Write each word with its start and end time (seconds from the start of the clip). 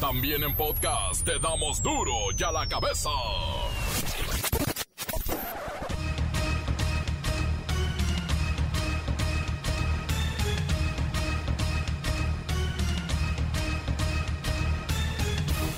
También 0.00 0.44
en 0.44 0.54
podcast 0.54 1.24
te 1.24 1.40
damos 1.40 1.82
duro 1.82 2.12
y 2.38 2.42
a 2.44 2.52
la 2.52 2.68
cabeza. 2.68 3.10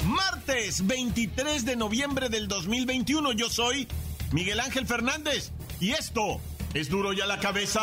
Martes 0.04 0.86
23 0.86 1.64
de 1.64 1.76
noviembre 1.76 2.28
del 2.28 2.46
2021 2.46 3.32
yo 3.32 3.48
soy 3.48 3.88
Miguel 4.32 4.60
Ángel 4.60 4.86
Fernández 4.86 5.50
y 5.80 5.92
esto 5.92 6.42
es 6.74 6.90
duro 6.90 7.14
y 7.14 7.22
a 7.22 7.26
la 7.26 7.40
cabeza 7.40 7.80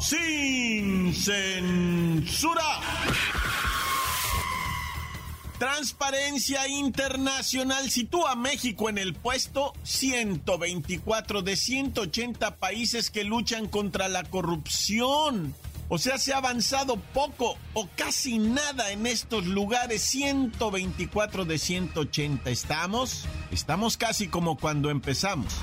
sin 0.00 1.14
censura. 1.14 2.62
Transparencia 5.58 6.68
Internacional 6.68 7.90
sitúa 7.90 8.32
a 8.32 8.36
México 8.36 8.88
en 8.88 8.96
el 8.96 9.14
puesto 9.14 9.72
124 9.82 11.42
de 11.42 11.56
180 11.56 12.56
países 12.56 13.10
que 13.10 13.24
luchan 13.24 13.66
contra 13.66 14.08
la 14.08 14.22
corrupción. 14.22 15.54
O 15.88 15.98
sea, 15.98 16.18
se 16.18 16.32
ha 16.32 16.36
avanzado 16.36 16.96
poco 16.96 17.56
o 17.72 17.88
casi 17.96 18.38
nada 18.38 18.92
en 18.92 19.06
estos 19.06 19.46
lugares. 19.46 20.02
124 20.02 21.44
de 21.44 21.58
180. 21.58 22.50
¿Estamos? 22.50 23.24
Estamos 23.50 23.96
casi 23.96 24.28
como 24.28 24.58
cuando 24.58 24.90
empezamos. 24.90 25.54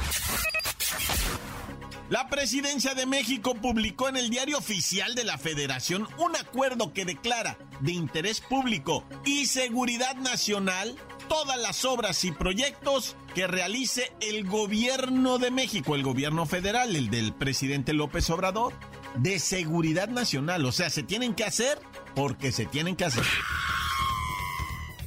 La 2.09 2.29
presidencia 2.29 2.93
de 2.93 3.07
México 3.07 3.55
publicó 3.55 4.07
en 4.07 4.15
el 4.15 4.29
diario 4.29 4.59
oficial 4.59 5.15
de 5.15 5.23
la 5.23 5.39
Federación 5.39 6.07
un 6.19 6.35
acuerdo 6.35 6.93
que 6.93 7.03
declara 7.03 7.57
de 7.79 7.93
interés 7.93 8.41
público 8.41 9.03
y 9.25 9.47
seguridad 9.47 10.15
nacional 10.15 10.95
todas 11.27 11.59
las 11.59 11.83
obras 11.83 12.23
y 12.23 12.31
proyectos 12.31 13.15
que 13.33 13.47
realice 13.47 14.13
el 14.21 14.45
gobierno 14.45 15.39
de 15.39 15.49
México, 15.49 15.95
el 15.95 16.03
gobierno 16.03 16.45
federal, 16.45 16.95
el 16.95 17.09
del 17.09 17.33
presidente 17.33 17.91
López 17.93 18.29
Obrador, 18.29 18.73
de 19.15 19.39
seguridad 19.39 20.07
nacional. 20.07 20.63
O 20.65 20.71
sea, 20.71 20.91
se 20.91 21.01
tienen 21.01 21.33
que 21.33 21.43
hacer 21.43 21.79
porque 22.13 22.51
se 22.51 22.67
tienen 22.67 22.95
que 22.95 23.05
hacer. 23.05 23.25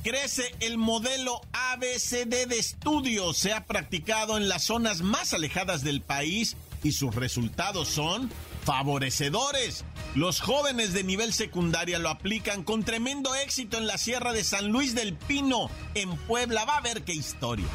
Crece 0.03 0.53
el 0.59 0.79
modelo 0.79 1.41
ABCD 1.53 2.49
de 2.49 2.59
estudio. 2.59 3.35
Se 3.35 3.53
ha 3.53 3.67
practicado 3.67 4.37
en 4.37 4.49
las 4.49 4.65
zonas 4.65 5.03
más 5.03 5.33
alejadas 5.33 5.85
del 5.85 6.01
país 6.01 6.57
y 6.83 6.93
sus 6.93 7.15
resultados 7.15 7.89
son 7.89 8.31
favorecedores. 8.65 9.85
Los 10.15 10.41
jóvenes 10.41 10.93
de 10.93 11.05
nivel 11.05 11.33
secundaria 11.33 11.99
lo 11.99 12.09
aplican 12.09 12.63
con 12.65 12.85
tremendo 12.85 13.35
éxito 13.35 13.79
en 13.79 13.87
la 13.87 13.99
Sierra 13.99 14.33
de 14.33 14.45
San 14.45 14.69
Luis 14.69 14.95
del 14.95 15.15
Pino, 15.15 15.71
en 15.95 16.17
Puebla. 16.17 16.65
Va 16.65 16.77
a 16.77 16.81
ver 16.81 17.03
qué 17.03 17.13
historia. 17.15 17.67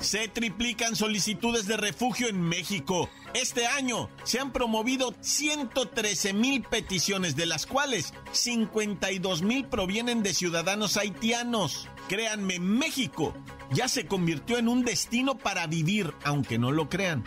Se 0.00 0.28
triplican 0.28 0.94
solicitudes 0.94 1.66
de 1.66 1.76
refugio 1.76 2.28
en 2.28 2.40
México. 2.40 3.08
Este 3.34 3.66
año 3.66 4.08
se 4.24 4.38
han 4.38 4.52
promovido 4.52 5.14
113 5.20 6.32
mil 6.32 6.62
peticiones, 6.62 7.34
de 7.36 7.46
las 7.46 7.66
cuales 7.66 8.14
52 8.32 9.42
mil 9.42 9.66
provienen 9.66 10.22
de 10.22 10.34
ciudadanos 10.34 10.96
haitianos. 10.96 11.88
Créanme, 12.08 12.60
México 12.60 13.34
ya 13.72 13.88
se 13.88 14.06
convirtió 14.06 14.58
en 14.58 14.68
un 14.68 14.84
destino 14.84 15.36
para 15.36 15.66
vivir, 15.66 16.14
aunque 16.24 16.58
no 16.58 16.70
lo 16.70 16.88
crean. 16.88 17.24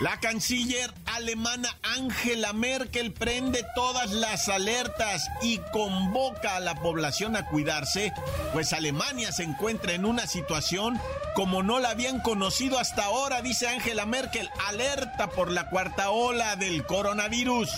La 0.00 0.20
canciller 0.20 0.94
alemana 1.06 1.68
Angela 1.82 2.52
Merkel 2.52 3.12
prende 3.12 3.64
todas 3.74 4.12
las 4.12 4.48
alertas 4.48 5.28
y 5.42 5.58
convoca 5.72 6.54
a 6.54 6.60
la 6.60 6.76
población 6.76 7.34
a 7.34 7.46
cuidarse, 7.46 8.12
pues 8.52 8.72
Alemania 8.72 9.32
se 9.32 9.42
encuentra 9.42 9.94
en 9.94 10.04
una 10.04 10.28
situación 10.28 11.00
como 11.34 11.64
no 11.64 11.80
la 11.80 11.90
habían 11.90 12.20
conocido 12.20 12.78
hasta 12.78 13.06
ahora, 13.06 13.42
dice 13.42 13.66
Angela 13.66 14.06
Merkel, 14.06 14.48
alerta 14.68 15.30
por 15.30 15.50
la 15.50 15.68
cuarta 15.68 16.10
ola 16.10 16.54
del 16.54 16.86
coronavirus. 16.86 17.68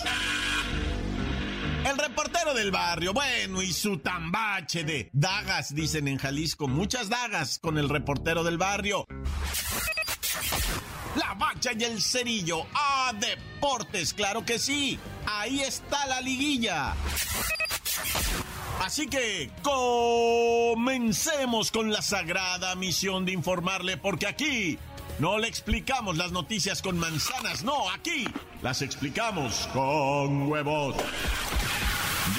El 1.89 1.97
reportero 1.97 2.53
del 2.53 2.69
barrio, 2.69 3.13
bueno, 3.13 3.63
y 3.63 3.73
su 3.73 3.97
tambache 3.97 4.83
de 4.83 5.09
dagas, 5.11 5.73
dicen 5.73 6.07
en 6.07 6.19
Jalisco, 6.19 6.67
muchas 6.67 7.09
dagas 7.09 7.57
con 7.57 7.79
el 7.79 7.89
reportero 7.89 8.43
del 8.43 8.59
barrio. 8.59 9.07
La 11.15 11.33
bacha 11.33 11.71
y 11.77 11.83
el 11.83 12.01
cerillo. 12.01 12.65
¡Ah, 12.73 13.11
deportes! 13.13 14.13
¡Claro 14.13 14.45
que 14.45 14.59
sí! 14.59 14.97
Ahí 15.25 15.61
está 15.61 16.05
la 16.07 16.21
liguilla. 16.21 16.93
Así 18.79 19.07
que 19.07 19.51
comencemos 19.61 21.71
con 21.71 21.91
la 21.91 22.01
sagrada 22.01 22.75
misión 22.75 23.25
de 23.25 23.33
informarle, 23.33 23.97
porque 23.97 24.25
aquí 24.25 24.79
no 25.19 25.37
le 25.37 25.47
explicamos 25.47 26.17
las 26.17 26.31
noticias 26.31 26.81
con 26.81 26.97
manzanas, 26.97 27.63
no, 27.63 27.89
aquí 27.91 28.25
las 28.63 28.81
explicamos 28.81 29.69
con 29.73 30.49
huevos. 30.49 30.95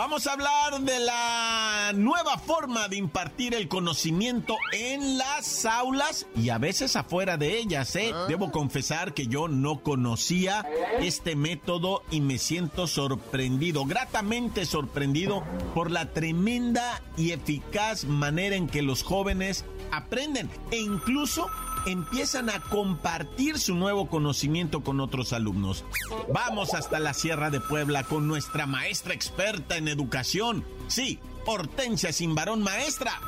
Vamos 0.00 0.26
a 0.26 0.32
hablar 0.32 0.80
de 0.80 0.98
la 0.98 1.92
nueva 1.94 2.38
forma 2.38 2.88
de 2.88 2.96
impartir 2.96 3.54
el 3.54 3.68
conocimiento 3.68 4.56
en 4.72 5.18
las 5.18 5.66
aulas 5.66 6.26
y 6.34 6.48
a 6.48 6.56
veces 6.56 6.96
afuera 6.96 7.36
de 7.36 7.58
ellas. 7.58 7.94
¿eh? 7.96 8.14
Debo 8.26 8.50
confesar 8.50 9.12
que 9.12 9.26
yo 9.26 9.46
no 9.46 9.82
conocía 9.82 10.64
este 11.00 11.36
método 11.36 12.02
y 12.10 12.22
me 12.22 12.38
siento 12.38 12.86
sorprendido, 12.86 13.84
gratamente 13.84 14.64
sorprendido 14.64 15.44
por 15.74 15.90
la 15.90 16.06
tremenda 16.14 17.02
y 17.18 17.32
eficaz 17.32 18.06
manera 18.06 18.56
en 18.56 18.68
que 18.68 18.80
los 18.80 19.02
jóvenes 19.02 19.66
aprenden 19.92 20.48
e 20.70 20.78
incluso 20.78 21.46
empiezan 21.86 22.50
a 22.50 22.60
compartir 22.60 23.58
su 23.58 23.74
nuevo 23.74 24.08
conocimiento 24.08 24.82
con 24.82 25.00
otros 25.00 25.32
alumnos. 25.32 25.84
Vamos 26.32 26.74
hasta 26.74 26.98
la 27.00 27.14
Sierra 27.14 27.50
de 27.50 27.60
Puebla 27.60 28.04
con 28.04 28.26
nuestra 28.28 28.66
maestra 28.66 29.14
experta 29.14 29.76
en 29.76 29.88
educación. 29.88 30.64
Sí, 30.88 31.18
Hortensia 31.46 32.12
Simbarón, 32.12 32.62
maestra. 32.62 33.20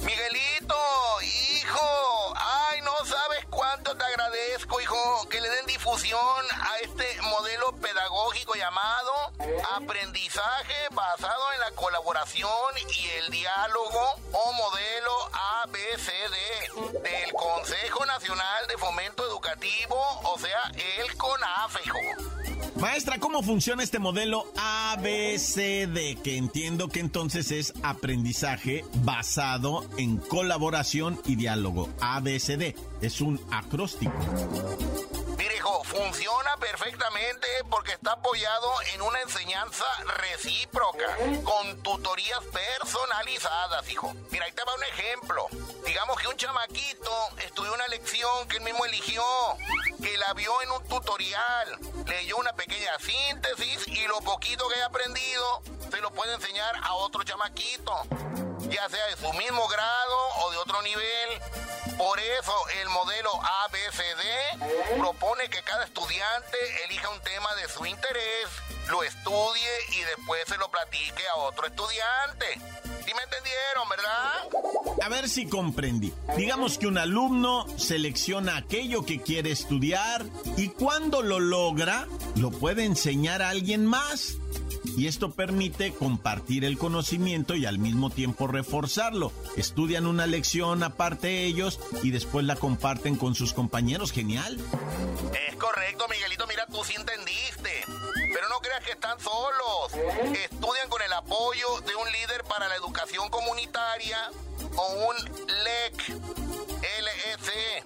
Miguelito, 0.00 0.55
a 6.14 6.78
este 6.84 7.04
modelo 7.22 7.72
pedagógico 7.80 8.54
llamado 8.54 9.10
aprendizaje 9.74 10.74
basado 10.92 11.52
en 11.54 11.60
la 11.60 11.70
colaboración 11.72 12.48
y 12.96 13.08
el 13.08 13.30
diálogo 13.32 14.00
o 14.32 14.52
modelo 14.52 15.12
ABCD 15.64 17.02
del 17.02 17.32
Consejo 17.32 18.06
Nacional 18.06 18.66
de 18.68 18.78
Fomento 18.78 19.26
Educativo, 19.26 19.96
o 20.22 20.38
sea, 20.38 20.70
el 20.76 21.16
CONAFE, 21.16 21.80
hijo. 21.84 21.98
Maestra, 22.76 23.18
¿cómo 23.18 23.42
funciona 23.42 23.82
este 23.82 23.98
modelo 23.98 24.44
ABCD? 24.56 26.22
Que 26.22 26.36
entiendo 26.36 26.88
que 26.88 27.00
entonces 27.00 27.50
es 27.50 27.72
aprendizaje 27.82 28.84
basado 29.02 29.84
en 29.96 30.18
colaboración 30.18 31.20
y 31.24 31.34
diálogo. 31.34 31.88
ABCD 32.00 32.76
es 33.00 33.20
un 33.20 33.40
acróstico. 33.50 34.12
Mire, 35.36 35.56
hijo, 35.56 35.84
funciona 35.84 36.56
perfectamente 36.56 37.46
porque 37.70 37.92
está 37.92 38.12
apoyado 38.12 38.72
en 38.94 39.02
una 39.02 39.20
enseñanza 39.20 39.84
recíproca, 40.18 41.16
con 41.44 41.82
tutorías 41.82 42.40
personalizadas, 42.52 43.88
hijo. 43.90 44.14
Mira, 44.30 44.46
ahí 44.46 44.52
te 44.52 44.62
va 44.64 44.74
un 44.74 44.84
ejemplo. 44.84 45.46
Digamos 45.84 46.18
que 46.18 46.28
un 46.28 46.36
chamaquito 46.36 47.28
estudió 47.44 47.74
una 47.74 47.86
lección 47.88 48.48
que 48.48 48.56
él 48.56 48.62
mismo 48.62 48.84
eligió, 48.86 49.22
que 50.02 50.16
la 50.16 50.32
vio 50.32 50.62
en 50.62 50.70
un 50.70 50.88
tutorial, 50.88 51.78
leyó 52.06 52.38
una 52.38 52.54
pequeña 52.54 52.98
síntesis 52.98 53.86
y 53.88 54.06
lo 54.06 54.20
poquito 54.20 54.66
que 54.68 54.76
haya 54.76 54.86
aprendido 54.86 55.62
se 55.90 56.00
lo 56.00 56.10
puede 56.12 56.34
enseñar 56.34 56.76
a 56.82 56.94
otro 56.94 57.22
chamaquito, 57.22 57.92
ya 58.68 58.88
sea 58.88 59.06
de 59.06 59.16
su 59.16 59.32
mismo 59.34 59.68
grado 59.68 60.28
o 60.40 60.50
de 60.50 60.56
otro 60.58 60.82
nivel. 60.82 61.40
Por 61.98 62.20
eso 62.20 62.52
el 62.82 62.88
modelo 62.90 63.30
ABCD 63.64 64.98
propone 64.98 65.48
que 65.48 65.62
cada 65.62 65.84
estudiante 65.84 66.56
elija 66.84 67.08
un 67.10 67.20
tema 67.20 67.54
de 67.54 67.68
su 67.68 67.86
interés 67.86 68.48
lo 68.90 69.02
estudie 69.02 69.68
y 69.92 70.00
después 70.02 70.40
se 70.46 70.56
lo 70.58 70.70
platique 70.70 71.22
a 71.34 71.38
otro 71.40 71.66
estudiante. 71.66 72.46
¿Sí 73.04 73.12
me 73.14 73.22
entendieron, 73.22 73.88
verdad? 73.88 75.04
A 75.04 75.08
ver 75.08 75.28
si 75.28 75.48
comprendí. 75.48 76.12
Digamos 76.36 76.78
que 76.78 76.86
un 76.86 76.98
alumno 76.98 77.66
selecciona 77.78 78.56
aquello 78.56 79.04
que 79.04 79.20
quiere 79.20 79.50
estudiar 79.50 80.24
y 80.56 80.68
cuando 80.68 81.22
lo 81.22 81.40
logra, 81.40 82.06
lo 82.36 82.50
puede 82.50 82.84
enseñar 82.84 83.42
a 83.42 83.50
alguien 83.50 83.86
más 83.86 84.36
y 84.96 85.06
esto 85.06 85.30
permite 85.30 85.92
compartir 85.92 86.64
el 86.64 86.78
conocimiento 86.78 87.54
y 87.54 87.66
al 87.66 87.78
mismo 87.78 88.10
tiempo 88.10 88.46
reforzarlo. 88.46 89.30
Estudian 89.56 90.06
una 90.06 90.26
lección 90.26 90.82
aparte 90.82 91.44
ellos 91.44 91.78
y 92.02 92.10
después 92.10 92.46
la 92.46 92.56
comparten 92.56 93.16
con 93.16 93.34
sus 93.34 93.52
compañeros. 93.52 94.10
Genial. 94.10 94.58
Es 95.48 95.56
correcto, 95.56 96.06
Miguelito. 96.08 96.46
Mira, 96.46 96.66
tú 96.66 96.82
sí 96.84 96.94
entendiste. 96.96 97.84
Pero 98.32 98.48
no 98.48 98.58
creas 98.60 98.84
que 98.84 98.92
están 98.92 99.18
solos. 99.20 99.92
Estudian 100.50 100.88
con 100.88 101.02
el 101.02 101.12
apoyo 101.12 101.80
de 101.86 101.94
un 101.94 102.10
líder 102.12 102.42
para 102.44 102.68
la 102.68 102.76
educación 102.76 103.28
comunitaria 103.28 104.30
o 104.76 105.08
un 105.08 105.16
LEC, 105.46 106.08
LEC. 107.02 107.84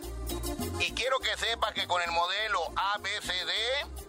Y 0.80 0.92
quiero 0.92 1.18
que 1.18 1.36
sepas 1.36 1.72
que 1.72 1.86
con 1.86 2.00
el 2.02 2.10
modelo 2.12 2.60
ABCD 2.94 3.99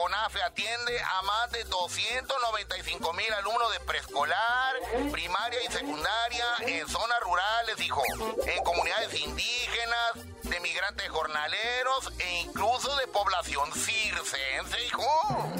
CONAFE 0.00 0.42
atiende 0.42 0.98
a 0.98 1.22
más 1.22 1.52
de 1.52 1.62
295 1.64 3.12
mil 3.12 3.30
alumnos 3.34 3.70
de 3.70 3.80
preescolar, 3.80 4.76
primaria 5.12 5.62
y 5.62 5.70
secundaria 5.70 6.46
en 6.60 6.88
zonas 6.88 7.20
rurales, 7.20 7.78
hijo, 7.82 8.02
en 8.46 8.64
comunidades 8.64 9.12
indígenas, 9.20 10.12
de 10.42 10.58
migrantes 10.60 11.06
jornaleros 11.10 12.12
e 12.18 12.40
incluso 12.40 12.96
de 12.96 13.08
población 13.08 13.70
circense, 13.74 14.82
hijo. 14.86 15.52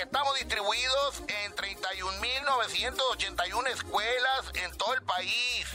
Estamos 0.00 0.36
distribuidos 0.36 1.22
en 1.26 1.56
31.981 1.56 3.66
escuelas 3.66 4.44
en 4.54 4.76
todo 4.76 4.94
el 4.94 5.02
país 5.02 5.66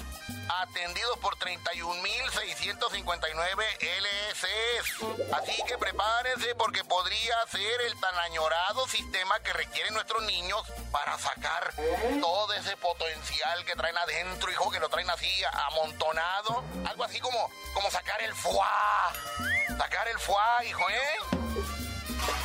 atendidos 0.61 1.17
por 1.19 1.35
31.659 1.37 3.63
Así 5.33 5.61
que 5.67 5.77
prepárense 5.77 6.55
porque 6.55 6.83
podría 6.83 7.35
ser 7.51 7.81
el 7.87 7.99
tan 7.99 8.17
añorado 8.19 8.87
sistema 8.87 9.39
que 9.41 9.53
requieren 9.53 9.93
nuestros 9.93 10.23
niños 10.23 10.61
para 10.91 11.17
sacar 11.17 11.73
todo 12.19 12.53
ese 12.53 12.75
potencial 12.77 13.63
que 13.65 13.75
traen 13.75 13.97
adentro, 13.97 14.51
hijo, 14.51 14.71
que 14.71 14.79
lo 14.79 14.89
traen 14.89 15.09
así 15.09 15.29
amontonado. 15.69 16.63
Algo 16.85 17.03
así 17.03 17.19
como, 17.19 17.49
como 17.73 17.91
sacar 17.91 18.21
el 18.23 18.33
fuá. 18.33 19.13
Sacar 19.77 20.07
el 20.07 20.19
fuá, 20.19 20.63
hijo, 20.65 20.89
¿eh? 20.89 21.37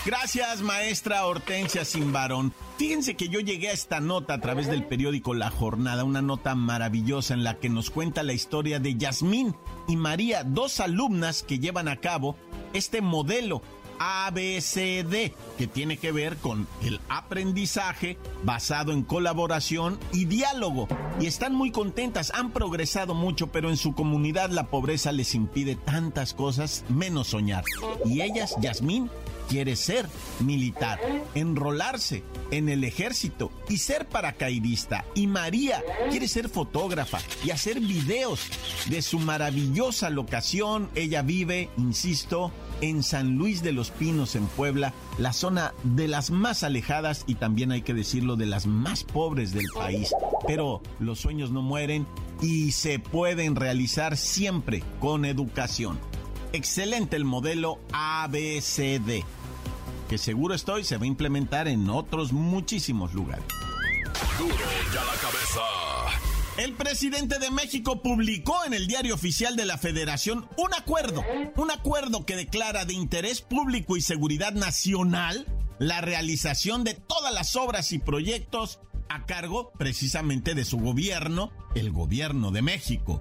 Gracias, 0.04 0.60
maestra 0.60 1.24
Hortensia 1.26 1.84
Simbarón. 1.84 2.54
Fíjense 2.78 3.16
que 3.16 3.28
yo 3.28 3.40
llegué 3.40 3.70
a 3.70 3.72
esta 3.72 3.98
nota 3.98 4.34
a 4.34 4.40
través 4.40 4.68
del 4.68 4.84
periódico 4.84 5.34
La 5.34 5.50
Jornada, 5.50 6.04
una 6.04 6.22
nota 6.22 6.54
maravillosa 6.54 7.34
en 7.34 7.42
la 7.42 7.58
que 7.58 7.68
nos 7.68 7.90
cuenta 7.90 8.22
la 8.22 8.34
historia 8.34 8.78
de 8.78 8.96
Yasmín 8.96 9.56
y 9.88 9.96
María, 9.96 10.44
dos 10.44 10.78
alumnas 10.78 11.42
que 11.42 11.58
llevan 11.58 11.88
a 11.88 11.96
cabo 11.96 12.36
este 12.72 13.00
modelo 13.00 13.62
ABCD, 13.98 15.32
que 15.58 15.66
tiene 15.66 15.96
que 15.96 16.12
ver 16.12 16.36
con 16.36 16.68
el 16.82 17.00
aprendizaje 17.08 18.16
basado 18.44 18.92
en 18.92 19.02
colaboración 19.02 19.98
y 20.12 20.26
diálogo. 20.26 20.86
Y 21.20 21.26
están 21.26 21.56
muy 21.56 21.72
contentas, 21.72 22.30
han 22.32 22.52
progresado 22.52 23.12
mucho, 23.12 23.48
pero 23.48 23.70
en 23.70 23.76
su 23.76 23.92
comunidad 23.92 24.50
la 24.50 24.68
pobreza 24.68 25.10
les 25.10 25.34
impide 25.34 25.74
tantas 25.74 26.32
cosas, 26.32 26.84
menos 26.88 27.26
soñar. 27.26 27.64
Y 28.04 28.20
ellas, 28.20 28.54
Yasmín, 28.60 29.10
quiere 29.48 29.76
ser 29.76 30.06
militar, 30.40 31.00
enrolarse 31.34 32.22
en 32.50 32.68
el 32.68 32.84
ejército 32.84 33.50
y 33.68 33.78
ser 33.78 34.08
paracaidista. 34.08 35.04
Y 35.14 35.26
María 35.26 35.82
quiere 36.10 36.28
ser 36.28 36.48
fotógrafa 36.48 37.18
y 37.44 37.50
hacer 37.50 37.80
videos 37.80 38.48
de 38.88 39.02
su 39.02 39.18
maravillosa 39.18 40.10
locación. 40.10 40.88
Ella 40.94 41.22
vive, 41.22 41.70
insisto, 41.76 42.52
en 42.80 43.02
San 43.02 43.36
Luis 43.36 43.62
de 43.62 43.72
los 43.72 43.90
Pinos, 43.90 44.36
en 44.36 44.46
Puebla, 44.46 44.92
la 45.18 45.32
zona 45.32 45.74
de 45.82 46.08
las 46.08 46.30
más 46.30 46.62
alejadas 46.62 47.24
y 47.26 47.34
también 47.34 47.72
hay 47.72 47.82
que 47.82 47.94
decirlo 47.94 48.36
de 48.36 48.46
las 48.46 48.66
más 48.66 49.04
pobres 49.04 49.52
del 49.52 49.66
país. 49.74 50.14
Pero 50.46 50.82
los 51.00 51.20
sueños 51.20 51.50
no 51.50 51.62
mueren 51.62 52.06
y 52.40 52.72
se 52.72 52.98
pueden 52.98 53.56
realizar 53.56 54.16
siempre 54.16 54.82
con 55.00 55.24
educación. 55.24 55.98
Excelente 56.52 57.16
el 57.16 57.24
modelo 57.24 57.78
ABCD 57.92 59.24
que 60.08 60.18
seguro 60.18 60.54
estoy 60.54 60.84
se 60.84 60.96
va 60.96 61.04
a 61.04 61.06
implementar 61.06 61.68
en 61.68 61.88
otros 61.90 62.32
muchísimos 62.32 63.14
lugares. 63.14 63.44
Duro 64.38 64.54
ya 64.92 65.04
la 65.04 65.12
cabeza. 65.12 65.60
El 66.56 66.72
presidente 66.72 67.38
de 67.38 67.52
México 67.52 68.02
publicó 68.02 68.64
en 68.64 68.74
el 68.74 68.88
diario 68.88 69.14
oficial 69.14 69.54
de 69.54 69.64
la 69.64 69.78
Federación 69.78 70.48
un 70.56 70.74
acuerdo, 70.74 71.22
un 71.56 71.70
acuerdo 71.70 72.26
que 72.26 72.34
declara 72.34 72.84
de 72.84 72.94
interés 72.94 73.42
público 73.42 73.96
y 73.96 74.00
seguridad 74.00 74.52
nacional 74.52 75.46
la 75.78 76.00
realización 76.00 76.82
de 76.82 76.94
todas 76.94 77.32
las 77.32 77.54
obras 77.54 77.92
y 77.92 78.00
proyectos 78.00 78.80
a 79.08 79.24
cargo 79.26 79.70
precisamente 79.78 80.54
de 80.54 80.64
su 80.64 80.78
gobierno, 80.78 81.52
el 81.76 81.92
gobierno 81.92 82.50
de 82.50 82.62
México. 82.62 83.20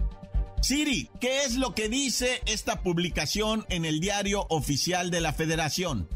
Siri, 0.61 1.11
¿qué 1.21 1.43
es 1.43 1.55
lo 1.55 1.75
que 1.75 1.89
dice 1.89 2.41
esta 2.47 2.81
publicación 2.81 3.65
en 3.69 3.85
el 3.85 3.99
diario 3.99 4.47
oficial 4.49 5.11
de 5.11 5.21
la 5.21 5.31
Federación? 5.31 6.09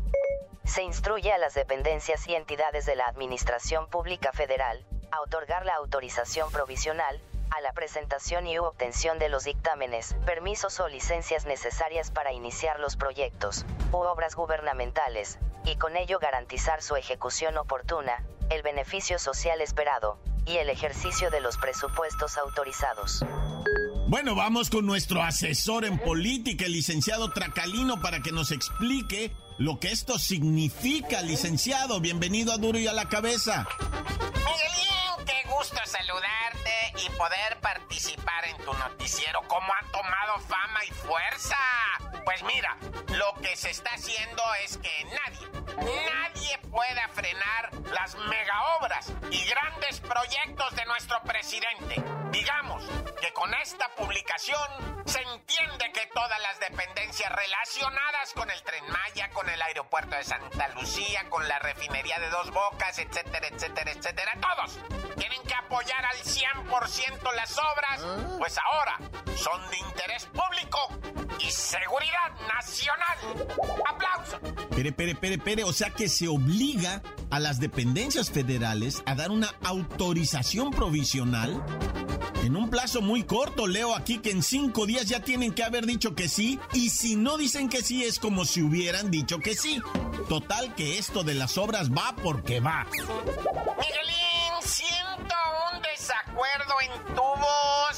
Se 0.64 0.84
instruye 0.84 1.32
a 1.34 1.38
las 1.38 1.54
dependencias 1.54 2.28
y 2.28 2.36
entidades 2.36 2.86
de 2.86 2.96
la 2.96 3.06
Administración 3.06 3.88
Pública 3.88 4.32
Federal 4.32 4.86
a 5.12 5.22
otorgar 5.22 5.66
la 5.66 5.76
autorización 5.76 6.52
provisional 6.52 7.22
a 7.52 7.60
la 7.60 7.74
presentación 7.74 8.48
y 8.48 8.58
obtención 8.58 9.20
de 9.20 9.28
los 9.28 9.44
dictámenes, 9.44 10.16
permisos 10.26 10.80
o 10.80 10.88
licencias 10.88 11.46
necesarias 11.46 12.10
para 12.10 12.32
iniciar 12.32 12.80
los 12.80 12.96
proyectos 12.96 13.66
u 13.92 13.98
obras 13.98 14.36
gubernamentales, 14.36 15.38
y 15.66 15.76
con 15.76 15.98
ello 15.98 16.18
garantizar 16.20 16.82
su 16.82 16.96
ejecución 16.96 17.58
oportuna, 17.58 18.24
el 18.50 18.64
beneficio 18.64 19.20
social 19.20 19.60
esperado, 19.60 20.18
y 20.46 20.58
el 20.58 20.70
ejercicio 20.70 21.30
de 21.30 21.42
los 21.42 21.58
presupuestos 21.58 22.38
autorizados. 22.38 23.24
Bueno, 24.12 24.36
vamos 24.36 24.70
con 24.70 24.86
nuestro 24.86 25.24
asesor 25.24 25.86
en 25.86 25.98
política, 25.98 26.66
el 26.66 26.74
licenciado 26.74 27.32
Tracalino, 27.32 28.02
para 28.02 28.20
que 28.20 28.34
nos 28.34 28.52
explique 28.52 29.32
lo 29.58 29.80
que 29.80 29.90
esto 29.90 30.20
significa, 30.20 31.22
licenciado. 31.22 32.02
Bienvenido 32.02 32.52
a 32.52 32.58
Duro 32.58 32.78
y 32.78 32.88
a 32.88 32.92
la 32.92 33.08
Cabeza. 33.08 33.66
Miguelín, 34.34 35.26
qué 35.26 35.50
gusto 35.56 35.80
saludarte 35.86 37.06
y 37.06 37.10
poder 37.18 37.62
participar 37.62 38.44
en 38.50 38.58
tu 38.66 38.74
noticiero. 38.74 39.40
¿Cómo 39.48 39.72
ha 39.72 39.92
tomado 39.94 40.40
fama 40.46 40.84
y 40.86 40.92
fuerza? 40.92 41.56
Pues 42.26 42.44
mira, 42.44 42.78
lo 43.18 43.42
que 43.42 43.56
se 43.56 43.70
está 43.70 43.92
haciendo 43.92 44.44
es 44.66 44.76
que 44.76 45.06
nadie, 45.06 45.61
nadie 45.78 46.58
pueda 46.70 47.08
frenar 47.10 47.72
las 47.92 48.16
mega 48.16 48.78
obras 48.80 49.12
y 49.30 49.46
grandes 49.46 50.00
proyectos 50.00 50.76
de 50.76 50.86
nuestro 50.86 51.22
presidente. 51.24 52.04
Digamos 52.32 52.84
que 53.20 53.34
con 53.34 53.54
esta 53.56 53.90
publicación 53.96 55.02
se 55.06 55.22
entiende 55.22 55.92
que 55.94 56.08
todas 56.14 56.40
las 56.42 56.60
dependencias 56.60 57.32
relacionadas 57.32 58.34
con 58.34 58.50
el 58.50 58.62
tren 58.64 58.84
Maya, 58.88 59.30
con 59.32 59.50
el 59.50 59.62
aeropuerto 59.62 60.16
de 60.16 60.24
Santa 60.24 60.70
Lucía, 60.70 61.30
con 61.30 61.48
la 61.48 61.60
refinería 61.60 62.20
de 62.20 62.30
Dos 62.30 62.52
Bocas, 62.52 62.98
etcétera, 63.00 63.48
etcétera, 63.48 63.92
etcétera, 63.92 64.32
todos 64.40 64.80
tienen 65.18 65.44
que 65.44 65.54
apoyar 65.54 66.06
al 66.06 66.18
100% 66.18 67.34
las 67.34 67.58
obras, 67.58 68.38
pues 68.38 68.58
ahora 68.58 68.98
son 69.36 69.70
de 69.70 69.78
interés 69.78 70.26
público 70.28 70.90
y 71.46 71.52
seguridad 71.52 72.32
nacional. 72.48 73.18
¡Aplauso! 73.88 74.40
Pere, 74.76 74.92
pere, 74.92 75.16
pere, 75.16 75.38
pere, 75.38 75.64
o 75.64 75.74
sea 75.74 75.90
que 75.92 76.10
se 76.10 76.28
obliga 76.28 77.02
a 77.30 77.40
las 77.40 77.60
dependencias 77.60 78.30
federales 78.32 79.04
a 79.06 79.16
dar 79.16 79.32
una 79.32 79.54
autorización 79.64 80.72
provisional 80.72 81.64
en 82.44 82.56
un 82.56 82.70
plazo 82.70 83.02
muy 83.02 83.24
corto. 83.24 83.68
Leo 83.68 83.96
aquí 83.96 84.20
que 84.20 84.32
en 84.32 84.44
cinco 84.44 84.86
días 84.86 85.06
ya 85.06 85.22
tienen 85.22 85.54
que 85.54 85.64
haber 85.64 85.86
dicho 85.86 86.16
que 86.16 86.28
sí, 86.28 86.60
y 86.74 86.90
si 86.90 87.16
no 87.16 87.38
dicen 87.38 87.70
que 87.70 87.82
sí 87.82 88.04
es 88.04 88.20
como 88.20 88.46
si 88.46 88.62
hubieran 88.62 89.12
dicho 89.12 89.40
que 89.40 89.56
sí. 89.56 89.82
Total 90.28 90.74
que 90.76 90.98
esto 90.98 91.24
de 91.24 91.36
las 91.36 91.58
obras 91.58 91.92
va 91.92 92.16
porque 92.24 92.60
va. 92.60 92.88
Miguelín, 92.92 94.54
siento 94.62 95.36
un 95.74 95.82
desacuerdo 95.82 96.74
en 96.82 97.16
tu 97.16 97.22
voz 97.22 97.91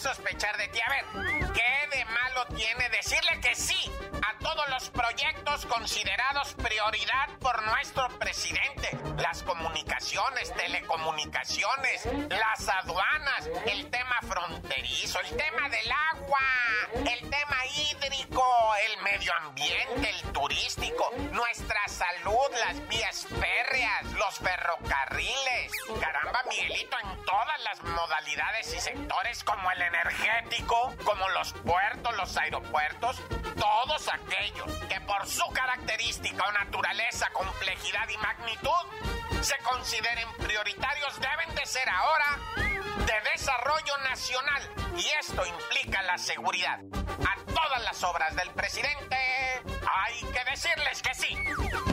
sospechar 0.00 0.56
de 0.56 0.68
ti. 0.68 0.80
A 0.80 0.88
ver, 0.88 1.52
¿qué 1.52 1.96
de 1.96 2.04
malo 2.06 2.46
tiene 2.56 2.88
decirle 2.88 3.40
que 3.40 3.54
sí 3.54 3.90
a 4.26 4.38
todos 4.38 4.68
los 4.70 4.90
proyectos 4.90 5.66
considerados 5.66 6.54
prioridad 6.54 7.28
por 7.40 7.62
nuestro 7.62 8.08
presidente? 8.18 8.98
Las 9.18 9.42
comunicaciones 9.42 9.80
comunicaciones, 10.00 10.52
telecomunicaciones, 10.54 12.06
las 12.28 12.68
aduanas, 12.68 13.48
el 13.66 13.90
tema 13.90 14.16
fronterizo, 14.22 15.20
el 15.20 15.36
tema 15.36 15.68
del 15.68 15.92
agua, 16.12 16.40
el 16.94 17.30
tema 17.30 17.66
hídrico, 17.76 18.42
el 18.86 19.02
medio 19.02 19.32
ambiente, 19.34 20.10
el 20.10 20.32
turístico, 20.32 21.12
nuestra 21.32 21.80
salud, 21.88 22.50
las 22.66 22.88
vías 22.88 23.26
férreas, 23.28 24.04
los 24.12 24.38
ferrocarriles. 24.38 25.72
Caramba, 26.00 26.42
Miguelito, 26.48 26.96
en 26.98 27.24
las 27.24 27.49
modalidades 27.90 28.74
y 28.74 28.80
sectores 28.80 29.44
como 29.44 29.70
el 29.70 29.82
energético, 29.82 30.94
como 31.04 31.28
los 31.30 31.52
puertos, 31.52 32.16
los 32.16 32.36
aeropuertos, 32.36 33.20
todos 33.58 34.08
aquellos 34.08 34.72
que 34.88 35.00
por 35.02 35.26
su 35.26 35.46
característica 35.52 36.44
o 36.46 36.52
naturaleza, 36.52 37.28
complejidad 37.32 38.08
y 38.08 38.16
magnitud 38.18 39.40
se 39.42 39.56
consideren 39.58 40.28
prioritarios 40.38 41.18
deben 41.20 41.54
de 41.54 41.66
ser 41.66 41.88
ahora 41.88 42.38
de 42.98 43.30
desarrollo 43.32 43.96
nacional 44.08 44.62
y 44.96 45.06
esto 45.18 45.42
implica 45.46 46.02
la 46.02 46.18
seguridad. 46.18 46.80
A 47.26 47.36
todas 47.46 47.82
las 47.82 48.02
obras 48.02 48.36
del 48.36 48.50
presidente 48.50 49.16
hay 49.16 50.20
que 50.20 50.50
decirles 50.50 51.02
que 51.02 51.14
sí. 51.14 51.36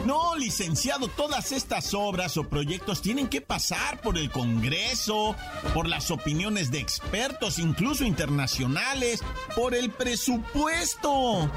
No, 0.04 0.36
licenciado, 0.36 1.08
todas 1.08 1.52
estas 1.52 1.94
obras 1.94 2.36
o 2.36 2.48
proyectos 2.48 3.02
tienen 3.02 3.28
que 3.28 3.40
pasar 3.40 4.00
por 4.00 4.16
el 4.16 4.30
Congreso, 4.30 5.36
por 5.74 5.87
las 5.88 6.10
opiniones 6.10 6.70
de 6.70 6.78
expertos, 6.78 7.58
incluso 7.58 8.04
internacionales, 8.04 9.22
por 9.54 9.74
el 9.74 9.90
presupuesto. 9.90 11.50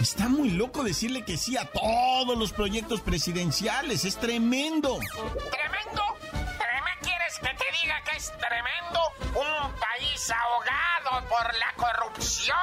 Está 0.00 0.28
muy 0.28 0.50
loco 0.50 0.84
decirle 0.84 1.24
que 1.24 1.36
sí 1.36 1.56
a 1.56 1.64
todos 1.66 2.36
los 2.36 2.52
proyectos 2.52 3.00
presidenciales, 3.00 4.04
es 4.04 4.16
tremendo. 4.16 4.98
¿Tremendo? 4.98 6.02
¿Me 6.32 7.06
quieres 7.06 7.38
que 7.38 7.48
te 7.48 7.64
diga 7.82 8.02
que 8.04 8.16
es 8.16 8.32
tremendo? 8.38 9.00
Un 9.34 9.72
país 9.78 10.30
ahogado 10.30 11.28
por 11.28 11.54
la 11.56 11.72
corrupción, 11.76 12.56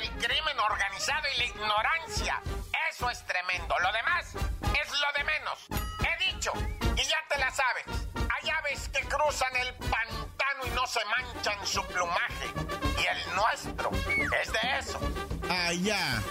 el 0.00 0.10
crimen 0.10 0.58
organizado 0.58 1.26
y 1.34 1.38
la 1.38 1.44
ignorancia. 1.46 2.42
Eso 2.90 3.10
es 3.10 3.24
tremendo. 3.26 3.74
Lo 3.82 3.92
demás 3.92 4.26
es 4.34 4.90
lo 4.90 5.12
de 5.16 5.24
menos. 5.24 5.66
He 6.00 6.32
dicho, 6.32 6.52
y 6.96 7.02
ya 7.02 7.18
te 7.28 7.38
la 7.38 7.50
sabes. 7.50 7.86
Hay 8.14 8.50
aves 8.50 8.88
que 8.88 9.00
cruzan 9.08 9.56
el 9.56 9.74
pantano 9.74 10.29
y 10.66 10.70
no 10.74 10.86
se 10.86 11.00
manchan 11.06 11.66
su 11.66 11.82
plumaje. 11.84 12.46
Y 12.98 13.06
el 13.06 13.34
nuestro 13.34 13.90
es 14.40 14.52
de 14.52 14.78
eso. 14.78 15.00
Ah, 15.48 15.72
ya. 15.72 16.22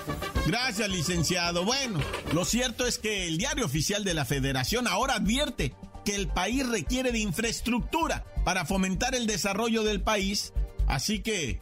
Gracias, 0.46 0.90
licenciado. 0.90 1.66
Bueno, 1.66 2.00
lo 2.34 2.46
cierto 2.46 2.86
es 2.86 2.98
que 2.98 3.28
el 3.28 3.38
diario 3.38 3.66
oficial 3.66 4.04
de 4.04 4.14
la 4.14 4.26
Federación 4.26 4.88
ahora 4.88 5.16
advierte 5.16 5.76
que 6.06 6.16
el 6.16 6.28
país 6.28 6.68
requiere 6.68 7.12
de 7.12 7.20
infraestructura 7.20 8.26
para 8.44 8.66
fomentar 8.66 9.16
el 9.16 9.28
desarrollo 9.28 9.84
del 9.84 10.02
país. 10.02 10.54
Así 10.88 11.20
que 11.20 11.62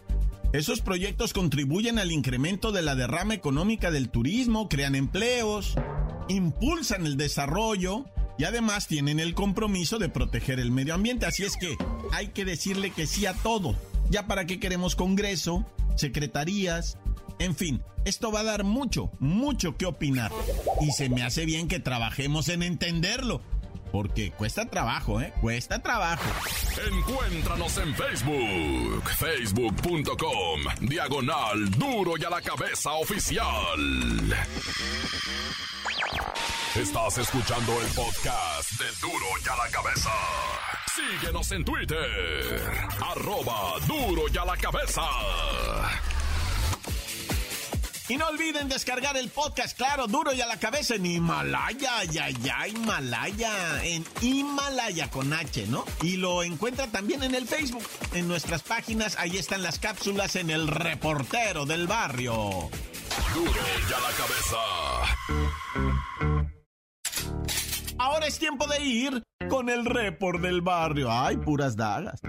esos 0.54 0.82
proyectos 0.82 1.34
contribuyen 1.34 2.00
al 2.00 2.12
incremento 2.12 2.72
de 2.72 2.82
la 2.82 2.96
derrama 2.96 3.34
económica 3.34 3.92
del 3.92 4.10
turismo, 4.10 4.70
crean 4.70 4.96
empleos, 4.96 5.76
impulsan 6.30 7.06
el 7.06 7.18
desarrollo 7.18 8.06
y 8.38 8.44
además 8.44 8.88
tienen 8.88 9.20
el 9.20 9.34
compromiso 9.34 10.00
de 10.00 10.10
proteger 10.10 10.60
el 10.60 10.72
medio 10.72 10.94
ambiente. 10.94 11.25
Así 11.25 11.44
es 11.44 11.58
que 11.58 11.75
hay 12.12 12.29
que 12.29 12.46
decirle 12.46 12.91
que 12.91 13.08
sí 13.08 13.25
a 13.25 13.34
todo. 13.34 13.75
Ya 14.10 14.27
para 14.27 14.46
qué 14.46 14.60
queremos 14.60 14.96
Congreso, 14.96 15.65
secretarías, 15.96 16.98
en 17.39 17.56
fin, 17.56 17.84
esto 18.06 18.32
va 18.32 18.41
a 18.41 18.44
dar 18.44 18.63
mucho, 18.63 19.12
mucho 19.20 19.77
que 19.77 19.86
opinar. 19.86 20.32
Y 20.82 20.91
se 20.91 21.10
me 21.10 21.24
hace 21.24 21.46
bien 21.46 21.67
que 21.67 21.79
trabajemos 21.79 22.50
en 22.50 22.63
entenderlo. 22.63 23.41
Porque 23.91 24.32
cuesta 24.32 24.65
trabajo, 24.65 25.22
¿eh? 25.22 25.34
Cuesta 25.39 25.82
trabajo. 25.82 26.29
Encuéntranos 26.91 27.77
en 27.77 27.96
Facebook, 27.96 29.10
facebook.com, 29.17 30.62
diagonal 30.82 31.70
duro 31.72 32.17
y 32.17 32.24
a 32.25 32.29
la 32.29 32.41
cabeza 32.41 32.91
oficial. 32.94 33.46
Estás 36.80 37.18
escuchando 37.18 37.82
el 37.82 37.88
podcast 37.88 38.72
de 38.74 38.86
duro 39.02 39.26
y 39.44 39.50
a 39.50 39.56
la 39.56 39.72
cabeza. 39.72 40.12
Síguenos 40.96 41.52
en 41.52 41.66
Twitter, 41.66 42.62
arroba 43.02 43.80
duro 43.88 44.26
y 44.32 44.38
a 44.38 44.46
la 44.46 44.56
cabeza. 44.58 45.02
Y 48.10 48.18
no 48.18 48.28
olviden 48.28 48.70
descargar 48.70 49.18
el 49.18 49.30
podcast, 49.30 49.76
claro, 49.76 50.06
duro 50.06 50.34
y 50.34 50.42
a 50.42 50.46
la 50.46 50.60
cabeza 50.60 50.96
en 50.96 51.08
Himalaya, 51.08 52.04
ya, 52.04 52.30
ya, 52.30 52.68
Himalaya, 52.68 53.84
en 53.84 54.06
Himalaya 54.22 55.10
con 55.10 55.34
H, 55.34 55.66
¿no? 55.68 55.84
Y 56.04 56.18
lo 56.18 56.44
encuentra 56.44 56.86
también 56.88 57.24
en 57.24 57.34
el 57.34 57.48
Facebook, 57.48 57.84
en 58.14 58.28
nuestras 58.28 58.62
páginas, 58.62 59.18
ahí 59.18 59.38
están 59.38 59.64
las 59.64 59.80
cápsulas 59.80 60.36
en 60.36 60.52
el 60.52 60.68
reportero 60.68 61.66
del 61.66 61.88
barrio. 61.88 62.70
Duro 63.34 63.62
y 63.90 63.94
a 63.94 64.00
la 64.00 64.12
cabeza. 64.16 65.87
Es 68.28 68.40
tiempo 68.40 68.68
de 68.68 68.84
ir 68.84 69.24
con 69.50 69.70
el 69.70 69.86
report 69.86 70.42
del 70.42 70.62
barrio. 70.62 71.10
Ay, 71.10 71.38
puras 71.38 71.76
dagas. 71.76 72.20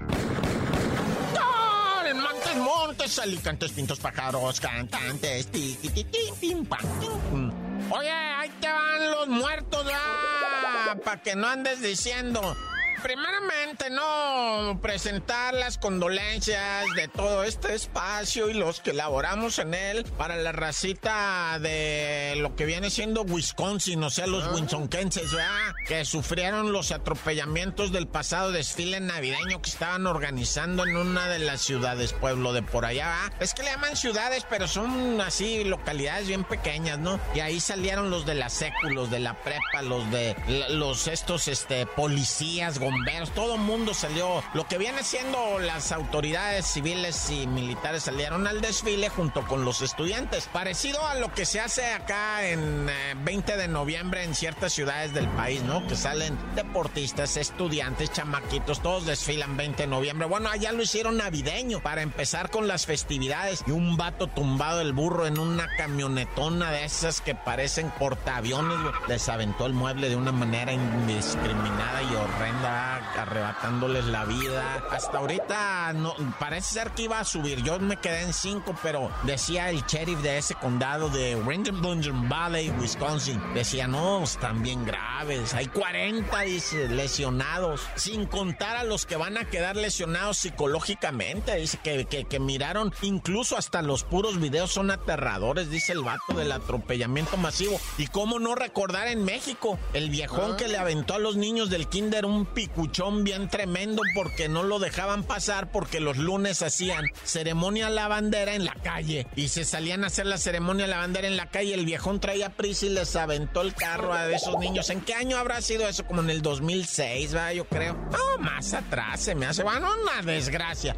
Montes, 2.57 3.19
alicantes, 3.19 3.71
pintos, 3.71 3.99
pájaros, 3.99 4.59
cantantes, 4.59 5.45
pim, 5.45 6.65
pam, 6.65 7.51
Oye, 7.91 8.09
ahí 8.09 8.49
te 8.59 8.67
van 8.67 9.11
los 9.11 9.27
muertos, 9.27 9.85
ya, 9.87 10.95
para 11.05 11.21
que 11.21 11.35
no 11.35 11.47
andes 11.47 11.81
diciendo 11.81 12.55
primeramente, 13.01 13.89
no 13.89 14.79
presentar 14.81 15.53
las 15.53 15.77
condolencias 15.77 16.85
de 16.95 17.07
todo 17.07 17.43
este 17.43 17.73
espacio 17.73 18.49
y 18.49 18.53
los 18.53 18.79
que 18.79 18.91
elaboramos 18.91 19.59
en 19.59 19.73
él 19.73 20.05
para 20.17 20.35
la 20.37 20.51
racita 20.51 21.57
de 21.59 22.35
lo 22.37 22.55
que 22.55 22.65
viene 22.65 22.89
siendo 22.89 23.23
Wisconsin, 23.23 24.03
o 24.03 24.09
sea, 24.09 24.27
los 24.27 24.43
ah. 24.43 24.51
winsonkenses, 24.53 25.31
¿verdad? 25.31 25.73
Que 25.87 26.05
sufrieron 26.05 26.71
los 26.71 26.91
atropellamientos 26.91 27.91
del 27.91 28.07
pasado 28.07 28.51
desfile 28.51 28.99
navideño 28.99 29.61
que 29.61 29.69
estaban 29.69 30.07
organizando 30.07 30.85
en 30.85 30.95
una 30.95 31.27
de 31.27 31.39
las 31.39 31.61
ciudades, 31.61 32.13
pueblo 32.13 32.53
de 32.53 32.61
por 32.61 32.85
allá, 32.85 33.07
¿verdad? 33.07 33.41
Es 33.41 33.53
que 33.53 33.63
le 33.63 33.71
llaman 33.71 33.95
ciudades, 33.95 34.45
pero 34.49 34.67
son 34.67 35.21
así 35.21 35.63
localidades 35.63 36.27
bien 36.27 36.43
pequeñas, 36.43 36.99
¿no? 36.99 37.19
Y 37.33 37.39
ahí 37.39 37.59
salieron 37.59 38.09
los 38.09 38.25
de 38.25 38.35
la 38.35 38.49
secu, 38.49 38.89
los 38.89 39.09
de 39.09 39.19
la 39.19 39.35
prepa, 39.41 39.81
los 39.81 40.09
de 40.11 40.35
los 40.69 41.07
estos 41.07 41.47
este 41.47 41.85
policías, 41.85 42.79
bomberos, 42.89 43.31
todo 43.31 43.57
mundo 43.57 43.93
salió. 43.93 44.43
Lo 44.53 44.67
que 44.67 44.77
viene 44.77 45.03
siendo 45.03 45.59
las 45.59 45.91
autoridades 45.91 46.65
civiles 46.65 47.29
y 47.29 47.45
militares 47.47 48.03
salieron 48.03 48.47
al 48.47 48.61
desfile 48.61 49.09
junto 49.09 49.45
con 49.45 49.63
los 49.63 49.81
estudiantes. 49.81 50.47
Parecido 50.51 51.05
a 51.05 51.15
lo 51.15 51.31
que 51.31 51.45
se 51.45 51.59
hace 51.59 51.93
acá 51.93 52.47
en 52.47 52.89
20 53.23 53.53
eh, 53.53 53.57
de 53.57 53.67
noviembre 53.67 54.23
en 54.23 54.33
ciertas 54.33 54.73
ciudades 54.73 55.13
del 55.13 55.27
país, 55.29 55.61
¿no? 55.63 55.85
Que 55.87 55.95
salen 55.95 56.37
deportistas, 56.55 57.37
estudiantes, 57.37 58.11
chamaquitos, 58.11 58.81
todos 58.81 59.05
desfilan 59.05 59.57
20 59.57 59.83
de 59.83 59.87
noviembre. 59.87 60.27
Bueno, 60.27 60.49
allá 60.49 60.71
lo 60.71 60.81
hicieron 60.81 61.17
navideño 61.17 61.81
para 61.81 62.01
empezar 62.01 62.49
con 62.49 62.67
las 62.67 62.85
festividades. 62.85 63.63
Y 63.67 63.71
un 63.71 63.97
vato 63.97 64.27
tumbado 64.27 64.81
el 64.81 64.93
burro 64.93 65.27
en 65.27 65.37
una 65.37 65.67
camionetona 65.77 66.71
de 66.71 66.85
esas 66.85 67.21
que 67.21 67.35
parecen 67.35 67.91
portaaviones, 67.99 68.77
les 69.07 69.29
aventó 69.29 69.65
el 69.65 69.73
mueble 69.73 70.09
de 70.09 70.15
una 70.15 70.31
manera 70.31 70.71
indiscriminada 70.71 72.01
y 72.03 72.15
horrenda 72.15 72.78
arrebatándoles 72.79 74.05
la 74.05 74.25
vida. 74.25 74.83
Hasta 74.91 75.17
ahorita 75.17 75.93
no, 75.93 76.13
parece 76.39 76.73
ser 76.75 76.91
que 76.91 77.03
iba 77.03 77.19
a 77.19 77.25
subir. 77.25 77.61
Yo 77.63 77.79
me 77.79 77.97
quedé 77.97 78.21
en 78.21 78.33
cinco, 78.33 78.75
pero 78.81 79.11
decía 79.23 79.69
el 79.69 79.83
sheriff 79.85 80.19
de 80.21 80.37
ese 80.37 80.55
condado 80.55 81.09
de 81.09 81.41
Ranger 81.45 81.73
Valley, 82.13 82.69
Wisconsin. 82.79 83.41
Decía, 83.53 83.87
no, 83.87 84.23
están 84.23 84.61
bien 84.61 84.85
graves. 84.85 85.53
Hay 85.53 85.67
40, 85.67 86.39
dice, 86.41 86.87
lesionados. 86.87 87.81
Sin 87.95 88.25
contar 88.25 88.77
a 88.77 88.83
los 88.83 89.05
que 89.05 89.17
van 89.17 89.37
a 89.37 89.45
quedar 89.45 89.75
lesionados 89.75 90.37
psicológicamente. 90.37 91.55
Dice 91.55 91.79
que, 91.83 92.05
que, 92.05 92.39
miraron, 92.39 92.93
incluso 93.01 93.57
hasta 93.57 93.81
los 93.81 94.03
puros 94.03 94.39
videos 94.39 94.71
son 94.71 94.91
aterradores, 94.91 95.69
dice 95.69 95.91
el 95.91 96.01
vato 96.01 96.33
del 96.33 96.51
atropellamiento 96.51 97.37
masivo. 97.37 97.79
Y 97.97 98.07
cómo 98.07 98.39
no 98.39 98.55
recordar 98.55 99.07
en 99.07 99.23
México, 99.23 99.77
el 99.93 100.09
viejón 100.09 100.55
que 100.57 100.67
le 100.67 100.77
aventó 100.77 101.15
a 101.15 101.19
los 101.19 101.35
niños 101.35 101.69
del 101.69 101.87
kinder 101.87 102.25
un 102.25 102.45
pico 102.45 102.68
cuchón 102.69 103.23
bien 103.23 103.49
tremendo 103.49 104.01
porque 104.13 104.49
no 104.49 104.63
lo 104.63 104.79
dejaban 104.79 105.23
pasar 105.23 105.71
porque 105.71 105.99
los 105.99 106.17
lunes 106.17 106.61
hacían 106.61 107.05
ceremonia 107.23 107.89
la 107.89 108.07
bandera 108.07 108.55
en 108.55 108.65
la 108.65 108.75
calle 108.75 109.27
y 109.35 109.49
se 109.49 109.65
salían 109.65 110.03
a 110.03 110.07
hacer 110.07 110.25
la 110.25 110.37
ceremonia 110.37 110.87
la 110.87 110.97
bandera 110.97 111.27
en 111.27 111.37
la 111.37 111.47
calle. 111.47 111.73
El 111.73 111.85
viejón 111.85 112.19
traía 112.19 112.49
prisa 112.49 112.85
y 112.85 112.89
les 112.89 113.15
aventó 113.15 113.61
el 113.61 113.73
carro 113.73 114.13
a 114.13 114.29
esos 114.31 114.57
niños. 114.59 114.89
¿En 114.89 115.01
qué 115.01 115.13
año 115.13 115.37
habrá 115.37 115.61
sido 115.61 115.87
eso? 115.87 116.05
Como 116.05 116.21
en 116.21 116.29
el 116.29 116.41
2006, 116.41 117.35
va, 117.35 117.53
yo 117.53 117.65
creo. 117.65 117.93
No, 117.93 118.37
más 118.39 118.73
atrás 118.73 119.21
se 119.21 119.35
me 119.35 119.45
hace. 119.45 119.63
Bueno, 119.63 119.87
una 120.03 120.21
desgracia. 120.21 120.95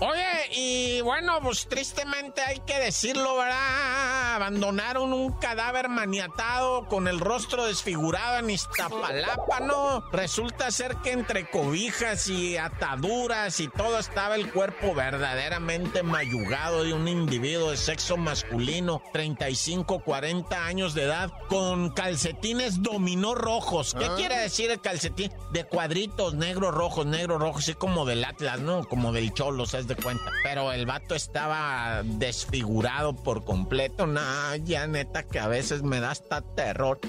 Oye, 0.00 0.50
y 0.50 1.00
bueno, 1.02 1.38
pues 1.40 1.66
tristemente 1.68 2.42
hay 2.42 2.58
que 2.60 2.78
decirlo, 2.78 3.36
¿verdad? 3.36 4.34
Abandonaron 4.34 5.12
un 5.12 5.32
cadáver 5.32 5.88
maniatado 5.88 6.86
con 6.86 7.06
el 7.06 7.20
rostro 7.20 7.66
desfigurado 7.66 8.38
en 8.38 8.50
Iztapalapa, 8.50 9.60
¿no? 9.60 10.04
Resulta 10.10 10.72
ser 10.72 10.96
que 10.96 11.12
entre 11.12 11.48
cobijas 11.48 12.26
y 12.26 12.56
ataduras 12.56 13.60
y 13.60 13.68
todo 13.68 13.98
estaba 13.98 14.34
el 14.34 14.50
cuerpo 14.50 14.94
verdaderamente 14.94 16.02
mayugado 16.02 16.82
de 16.82 16.92
un 16.92 17.06
individuo 17.06 17.70
de 17.70 17.76
sexo 17.76 18.16
masculino, 18.16 19.00
35, 19.12 20.00
40 20.00 20.66
años 20.66 20.94
de 20.94 21.04
edad, 21.04 21.30
con 21.48 21.90
calcetines 21.90 22.82
dominó 22.82 23.34
rojos. 23.36 23.94
¿Qué 23.96 24.06
ah. 24.06 24.14
quiere 24.16 24.38
decir 24.38 24.72
el 24.72 24.80
calcetín? 24.80 25.32
De 25.52 25.64
cuadritos, 25.64 26.34
negros, 26.34 26.74
rojos, 26.74 27.06
negros, 27.06 27.40
rojos, 27.40 27.62
así 27.62 27.74
como 27.74 28.04
del 28.04 28.24
Atlas, 28.24 28.60
¿no? 28.60 28.88
Como 28.88 29.12
del 29.12 29.32
Cholo, 29.32 29.66
¿sabes 29.84 29.96
de 29.96 30.02
cuenta? 30.02 30.30
Pero 30.42 30.72
el 30.72 30.86
vato 30.86 31.14
estaba 31.14 32.02
desfigurado 32.04 33.14
por 33.14 33.44
completo. 33.44 34.06
Nah, 34.06 34.56
ya 34.56 34.86
neta 34.86 35.22
que 35.22 35.38
a 35.38 35.48
veces 35.48 35.82
me 35.82 36.00
da 36.00 36.10
hasta 36.10 36.40
terror. 36.40 37.00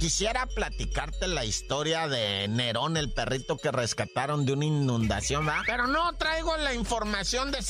Quisiera 0.00 0.46
platicarte 0.46 1.26
la 1.26 1.44
historia 1.44 2.06
de 2.06 2.46
Nerón, 2.48 2.96
el 2.96 3.12
perrito 3.12 3.56
que 3.56 3.72
rescataron 3.72 4.44
de 4.44 4.52
una 4.52 4.66
inundación, 4.66 5.46
¿verdad? 5.46 5.62
Pero 5.66 5.86
no 5.86 6.12
traigo 6.14 6.56
la 6.58 6.74
información 6.74 7.50
de 7.50 7.62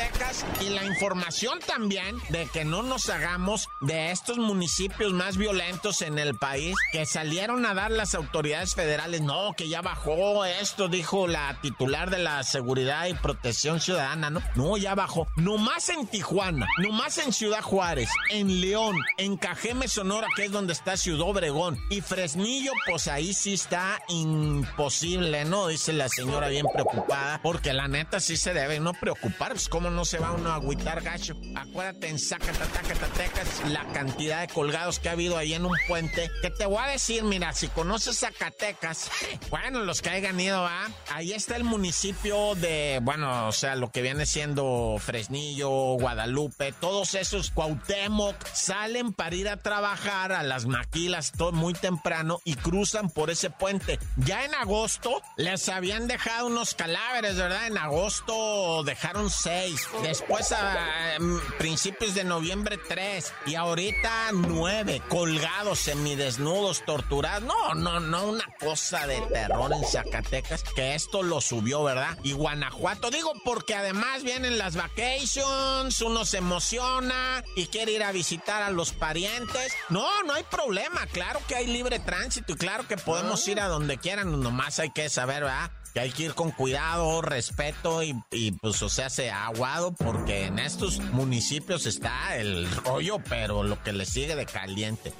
Zacatecas 0.00 0.44
y 0.60 0.70
la 0.70 0.84
información 0.84 1.58
también 1.66 2.16
de 2.28 2.46
que 2.46 2.64
no 2.64 2.82
nos 2.82 3.08
hagamos 3.08 3.68
de 3.80 4.10
estos 4.10 4.38
municipios 4.38 5.12
más 5.12 5.36
violentos 5.36 6.02
en 6.02 6.18
el 6.18 6.34
país 6.34 6.76
que 6.92 7.06
salieron 7.06 7.66
a 7.66 7.74
dar 7.74 7.90
las 7.90 8.14
autoridades 8.14 8.74
federales. 8.74 9.20
No, 9.20 9.52
que 9.56 9.68
ya 9.68 9.82
bajó 9.82 10.44
esto, 10.44 10.88
dijo 10.88 11.26
la 11.26 11.58
titular 11.60 12.10
de 12.10 12.18
la 12.18 12.42
Seguridad 12.42 13.06
y 13.06 13.14
Protección 13.14 13.80
Ciudadana, 13.80 14.30
¿no? 14.30 14.42
No, 14.54 14.76
ya 14.76 14.94
bajó. 14.94 15.26
Nomás 15.36 15.88
en 15.90 16.06
Tijuana, 16.06 16.66
nomás 16.78 17.18
en 17.18 17.32
Ciudad 17.32 17.62
Juárez, 17.62 18.08
en 18.30 18.60
León, 18.60 18.96
en 19.18 19.36
Cajeme, 19.36 19.88
Sonora, 19.88 20.28
que 20.36 20.46
es 20.46 20.52
donde 20.52 20.72
está 20.72 20.96
Ciudad 20.96 21.28
Obregón. 21.28 21.78
Y 21.90 22.00
Fresnillo, 22.00 22.72
pues 22.86 23.08
ahí 23.08 23.34
sí 23.34 23.54
está 23.54 24.00
imposible, 24.08 25.44
¿no? 25.44 25.66
Dice 25.68 25.92
la 25.92 26.08
señora 26.08 26.48
bien 26.48 26.66
preocupada, 26.72 27.40
porque 27.42 27.72
la 27.72 27.88
neta 27.88 28.20
sí 28.20 28.36
se 28.36 28.54
debe 28.54 28.80
no 28.80 28.94
preocupar, 28.94 29.52
pues 29.52 29.68
cómo 29.68 29.89
no 29.90 30.04
se 30.04 30.18
va 30.18 30.32
uno 30.32 30.50
a 30.50 30.56
agüitar 30.56 31.02
gacho. 31.02 31.36
Acuérdate 31.54 32.08
en 32.08 32.18
Zacatecas 32.18 33.62
la 33.68 33.84
cantidad 33.92 34.40
de 34.40 34.48
colgados 34.48 34.98
que 34.98 35.08
ha 35.08 35.12
habido 35.12 35.36
ahí 35.36 35.54
en 35.54 35.66
un 35.66 35.76
puente, 35.88 36.30
que 36.42 36.50
te 36.50 36.66
voy 36.66 36.78
a 36.78 36.86
decir, 36.86 37.22
mira, 37.24 37.52
si 37.52 37.68
conoces 37.68 38.18
Zacatecas, 38.18 39.10
bueno, 39.50 39.80
los 39.80 40.02
que 40.02 40.10
hayan 40.10 40.38
ido, 40.40 40.64
¿ah? 40.64 40.88
Ahí 41.12 41.32
está 41.32 41.56
el 41.56 41.64
municipio 41.64 42.54
de, 42.54 43.00
bueno, 43.02 43.48
o 43.48 43.52
sea, 43.52 43.76
lo 43.76 43.90
que 43.90 44.02
viene 44.02 44.26
siendo 44.26 44.96
Fresnillo, 44.98 45.70
Guadalupe, 45.70 46.72
todos 46.72 47.14
esos, 47.14 47.50
Cuauhtémoc, 47.50 48.36
salen 48.52 49.12
para 49.12 49.34
ir 49.36 49.48
a 49.48 49.56
trabajar 49.56 50.32
a 50.32 50.42
las 50.42 50.66
maquilas 50.66 51.32
todo 51.32 51.52
muy 51.52 51.74
temprano 51.74 52.40
y 52.44 52.54
cruzan 52.54 53.10
por 53.10 53.30
ese 53.30 53.50
puente. 53.50 53.98
Ya 54.16 54.44
en 54.44 54.54
agosto 54.54 55.22
les 55.36 55.68
habían 55.68 56.06
dejado 56.06 56.46
unos 56.46 56.74
cadáveres, 56.74 57.36
¿verdad? 57.36 57.66
En 57.66 57.78
agosto 57.78 58.82
dejaron 58.84 59.30
seis. 59.30 59.79
Después 60.02 60.52
a 60.52 61.14
em, 61.14 61.40
principios 61.58 62.14
de 62.14 62.24
noviembre 62.24 62.78
tres. 62.78 63.32
Y 63.46 63.54
ahorita 63.54 64.30
nueve 64.32 65.02
colgados, 65.08 65.78
semidesnudos, 65.78 66.84
torturados. 66.84 67.42
No, 67.42 67.74
no, 67.74 68.00
no, 68.00 68.24
una 68.24 68.46
cosa 68.58 69.06
de 69.06 69.20
terror 69.22 69.72
en 69.72 69.84
Zacatecas 69.84 70.64
que 70.74 70.94
esto 70.94 71.22
lo 71.22 71.40
subió, 71.40 71.82
¿verdad? 71.82 72.16
Y 72.22 72.32
Guanajuato, 72.32 73.10
digo 73.10 73.32
porque 73.44 73.74
además 73.74 74.22
vienen 74.22 74.58
las 74.58 74.76
vacations, 74.76 76.00
uno 76.02 76.24
se 76.24 76.38
emociona 76.38 77.44
y 77.56 77.66
quiere 77.66 77.92
ir 77.92 78.02
a 78.02 78.12
visitar 78.12 78.62
a 78.62 78.70
los 78.70 78.92
parientes. 78.92 79.72
No, 79.88 80.22
no, 80.24 80.34
hay 80.34 80.44
problema. 80.44 81.06
Claro 81.12 81.40
que 81.48 81.56
hay 81.56 81.66
libre 81.66 81.98
tránsito 81.98 82.52
y 82.52 82.56
claro 82.56 82.86
que 82.86 82.96
podemos 82.96 83.46
ir 83.48 83.60
a 83.60 83.68
donde 83.68 83.98
quieran. 83.98 84.40
Nomás 84.40 84.78
hay 84.78 84.90
que 84.90 85.08
saber, 85.08 85.44
¿verdad? 85.44 85.70
Que 85.94 86.00
hay 86.00 86.10
que 86.10 86.24
ir 86.24 86.34
con 86.34 86.52
cuidado, 86.52 87.20
respeto 87.20 88.02
y, 88.02 88.52
pues, 88.60 88.80
o 88.82 88.88
sea, 88.88 89.10
se 89.10 89.30
aguado 89.30 89.92
porque 89.92 90.46
en 90.46 90.58
estos 90.58 91.00
municipios 91.00 91.86
está 91.86 92.36
el 92.36 92.70
rollo, 92.70 93.18
pero 93.28 93.62
lo 93.62 93.82
que 93.82 93.92
le 93.92 94.06
sigue 94.06 94.36
de 94.36 94.46
caliente. 94.46 95.12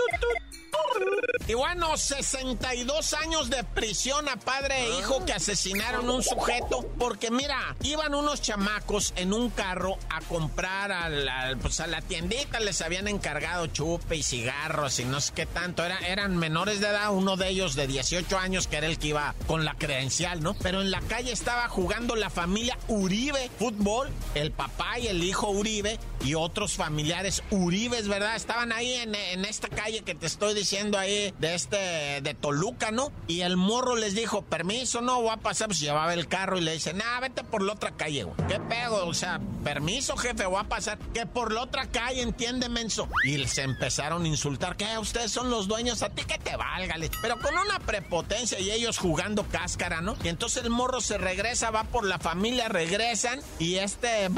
Y 1.51 1.55
bueno, 1.55 1.97
62 1.97 3.13
años 3.15 3.51
de 3.51 3.65
prisión 3.65 4.29
a 4.29 4.37
padre 4.37 4.85
e 4.85 4.99
hijo 5.01 5.25
que 5.25 5.33
asesinaron 5.33 6.09
un 6.09 6.23
sujeto 6.23 6.89
porque 6.97 7.33
mira, 7.33 7.75
iban 7.83 8.15
unos 8.15 8.41
chamacos 8.41 9.13
en 9.17 9.33
un 9.33 9.51
carro 9.51 9.99
a 10.11 10.21
comprar 10.21 10.93
a 10.93 11.09
la, 11.09 11.57
pues 11.61 11.81
a 11.81 11.89
la 11.89 12.03
tiendita, 12.03 12.61
les 12.61 12.81
habían 12.83 13.09
encargado 13.09 13.67
chupe 13.67 14.15
y 14.15 14.23
cigarros 14.23 15.01
y 15.01 15.05
no 15.07 15.21
sé 15.21 15.33
qué 15.35 15.45
tanto, 15.45 15.85
Era, 15.85 15.99
eran 16.07 16.37
menores 16.37 16.79
de 16.81 16.87
edad, 16.87 17.13
uno 17.13 17.37
de 17.37 17.49
ellos 17.49 17.75
de 17.75 17.89
18 17.89 18.39
años 18.39 18.69
que 18.69 18.77
era 18.77 18.87
el 18.87 19.01
que 19.01 19.09
iba 19.09 19.35
con 19.49 19.65
la 19.65 19.75
credencial, 19.75 20.45
¿no? 20.45 20.55
Pero 20.55 20.83
en 20.83 20.93
la 20.93 21.01
calle 21.01 21.33
estaba 21.33 21.69
jugando 21.69 22.15
la 22.15 22.31
familia 22.31 22.79
Uribe 22.87 23.51
fútbol, 23.59 24.09
el 24.37 24.53
papá 24.53 25.01
y 25.01 25.09
el 25.09 25.25
hijo 25.25 25.51
Uribe 25.51 25.99
y 26.25 26.35
otros 26.35 26.75
familiares 26.75 27.43
Uribes, 27.51 28.07
¿verdad? 28.07 28.37
Estaban 28.37 28.71
ahí 28.71 28.93
en, 28.93 29.17
en 29.17 29.45
esta 29.45 29.69
calle 29.69 30.03
que 30.03 30.15
te 30.15 30.27
estoy 30.27 30.55
diciendo 30.55 30.97
ahí 30.97 31.35
de 31.41 31.55
este, 31.55 32.21
de 32.23 32.35
Toluca, 32.35 32.91
¿no? 32.91 33.13
Y 33.27 33.41
el 33.41 33.57
morro 33.57 33.97
les 33.97 34.15
dijo, 34.15 34.43
permiso, 34.43 35.01
no, 35.01 35.23
voy 35.23 35.31
a 35.31 35.39
pasar, 35.39 35.69
pues 35.69 35.81
llevaba 35.81 36.13
el 36.15 36.29
carro 36.29 36.59
y 36.59 36.61
le 36.61 36.73
dice, 36.73 36.93
nah, 36.93 37.21
vete 37.21 37.43
por 37.43 37.63
la 37.63 37.73
otra 37.73 37.93
calle, 37.93 38.25
güey. 38.25 38.37
¿Qué 38.49 38.61
pedo? 38.61 39.07
O 39.07 39.15
sea, 39.15 39.41
permiso, 39.65 40.17
jefe, 40.17 40.47
voy 40.47 40.61
a 40.61 40.65
pasar, 40.65 40.99
que 41.15 41.27
por 41.27 41.53
la 41.53 41.63
otra 41.63 41.87
calle, 41.87 42.23
entiende, 42.23 42.69
menso. 42.69 43.09
Y 43.25 43.47
se 43.47 43.63
empezaron 43.63 44.25
a 44.25 44.29
insultar, 44.29 44.77
que 44.77 44.99
ustedes 44.99 45.33
son 45.33 45.51
los 45.51 45.67
dueños, 45.67 46.03
a 46.03 46.11
ti 46.11 46.25
que 46.25 46.39
te 46.39 46.57
válgale. 46.57 47.11
Pero 47.23 47.39
con 47.41 47.57
una 47.57 47.79
prepotencia 47.81 48.59
y 48.61 48.71
ellos 48.71 48.99
jugando 48.99 49.45
cáscara, 49.45 50.01
¿no? 50.01 50.17
Y 50.23 50.29
entonces 50.29 50.65
el 50.65 50.71
morro 50.71 51.01
se 51.01 51.19
regresa, 51.19 51.71
va 51.71 51.85
por 51.85 52.05
la 52.05 52.19
familia, 52.19 52.69
regresan 52.69 53.41
y 53.59 53.77
este, 53.77 54.29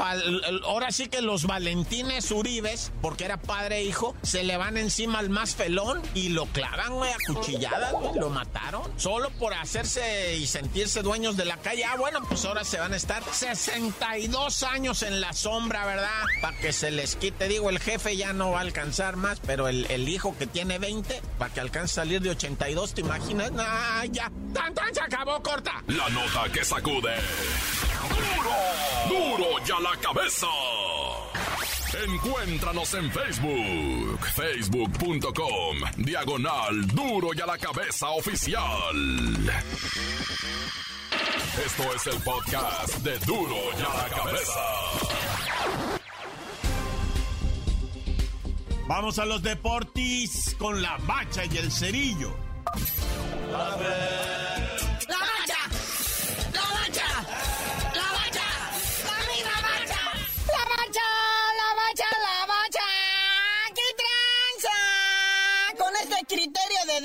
ahora 0.63 0.91
sí 0.91 1.07
que 1.07 1.21
los 1.21 1.45
Valentines 1.45 2.31
Uribes, 2.31 2.91
porque 3.01 3.25
era 3.25 3.37
padre 3.37 3.77
e 3.77 3.83
hijo, 3.83 4.15
se 4.21 4.43
le 4.43 4.57
van 4.57 4.77
encima 4.77 5.19
al 5.19 5.29
más 5.29 5.55
felón 5.55 6.01
y 6.13 6.29
lo 6.29 6.45
clavan, 6.47 6.82
güey, 6.89 7.11
a 7.11 7.17
cuchilladas, 7.27 7.91
güey, 7.93 8.15
lo 8.15 8.29
mataron. 8.29 8.81
Solo 8.97 9.29
por 9.31 9.53
hacerse 9.53 10.35
y 10.35 10.47
sentirse 10.47 11.01
dueños 11.01 11.37
de 11.37 11.45
la 11.45 11.57
calle. 11.57 11.83
Ah, 11.85 11.95
bueno, 11.97 12.19
pues 12.27 12.43
ahora 12.45 12.63
se 12.63 12.79
van 12.79 12.93
a 12.93 12.95
estar 12.95 13.23
62 13.23 14.63
años 14.63 15.03
en 15.03 15.21
la 15.21 15.33
sombra, 15.33 15.85
¿verdad? 15.85 16.23
Para 16.41 16.57
que 16.57 16.73
se 16.73 16.91
les 16.91 17.15
quite. 17.15 17.47
Digo, 17.47 17.69
el 17.69 17.79
jefe 17.79 18.17
ya 18.17 18.33
no 18.33 18.51
va 18.51 18.59
a 18.59 18.61
alcanzar 18.61 19.15
más, 19.15 19.39
pero 19.45 19.67
el, 19.67 20.09
hijo 20.09 20.35
que 20.37 20.47
tiene 20.47 20.79
20, 20.79 21.21
para 21.37 21.53
que 21.53 21.59
alcance 21.59 21.93
a 21.99 22.03
salir 22.03 22.21
de 22.21 22.31
82, 22.31 22.93
¿te 22.93 23.01
imaginas? 23.01 23.51
Ah, 23.57 24.03
ya. 24.09 24.31
¡Tan, 24.53 24.73
tan! 24.73 24.93
Se 24.93 25.01
acabó, 25.01 25.41
corta. 25.41 25.83
La 25.87 26.09
nota 26.09 26.51
que 26.51 26.63
sacude. 26.63 27.15
¡Duro! 29.07 29.37
¡Duro 29.37 29.65
ya 29.65 29.79
la 29.79 29.97
cabeza! 29.99 30.47
Encuéntranos 31.95 32.91
en 32.95 33.11
Facebook, 33.11 34.19
facebook.com, 34.35 35.77
diagonal 35.97 36.87
duro 36.87 37.29
y 37.35 37.41
a 37.41 37.45
la 37.45 37.57
cabeza 37.57 38.09
oficial. 38.09 38.95
Esto 41.63 41.83
es 41.95 42.07
el 42.07 42.19
podcast 42.23 42.97
de 43.03 43.19
duro 43.19 43.55
y 43.77 43.81
a 43.81 44.03
la 44.03 44.09
cabeza. 44.09 44.59
Vamos 48.87 49.19
a 49.19 49.25
los 49.25 49.43
deportis 49.43 50.55
con 50.57 50.81
la 50.81 50.97
bacha 51.05 51.45
y 51.45 51.57
el 51.57 51.71
cerillo. 51.71 52.35
La 53.51 53.75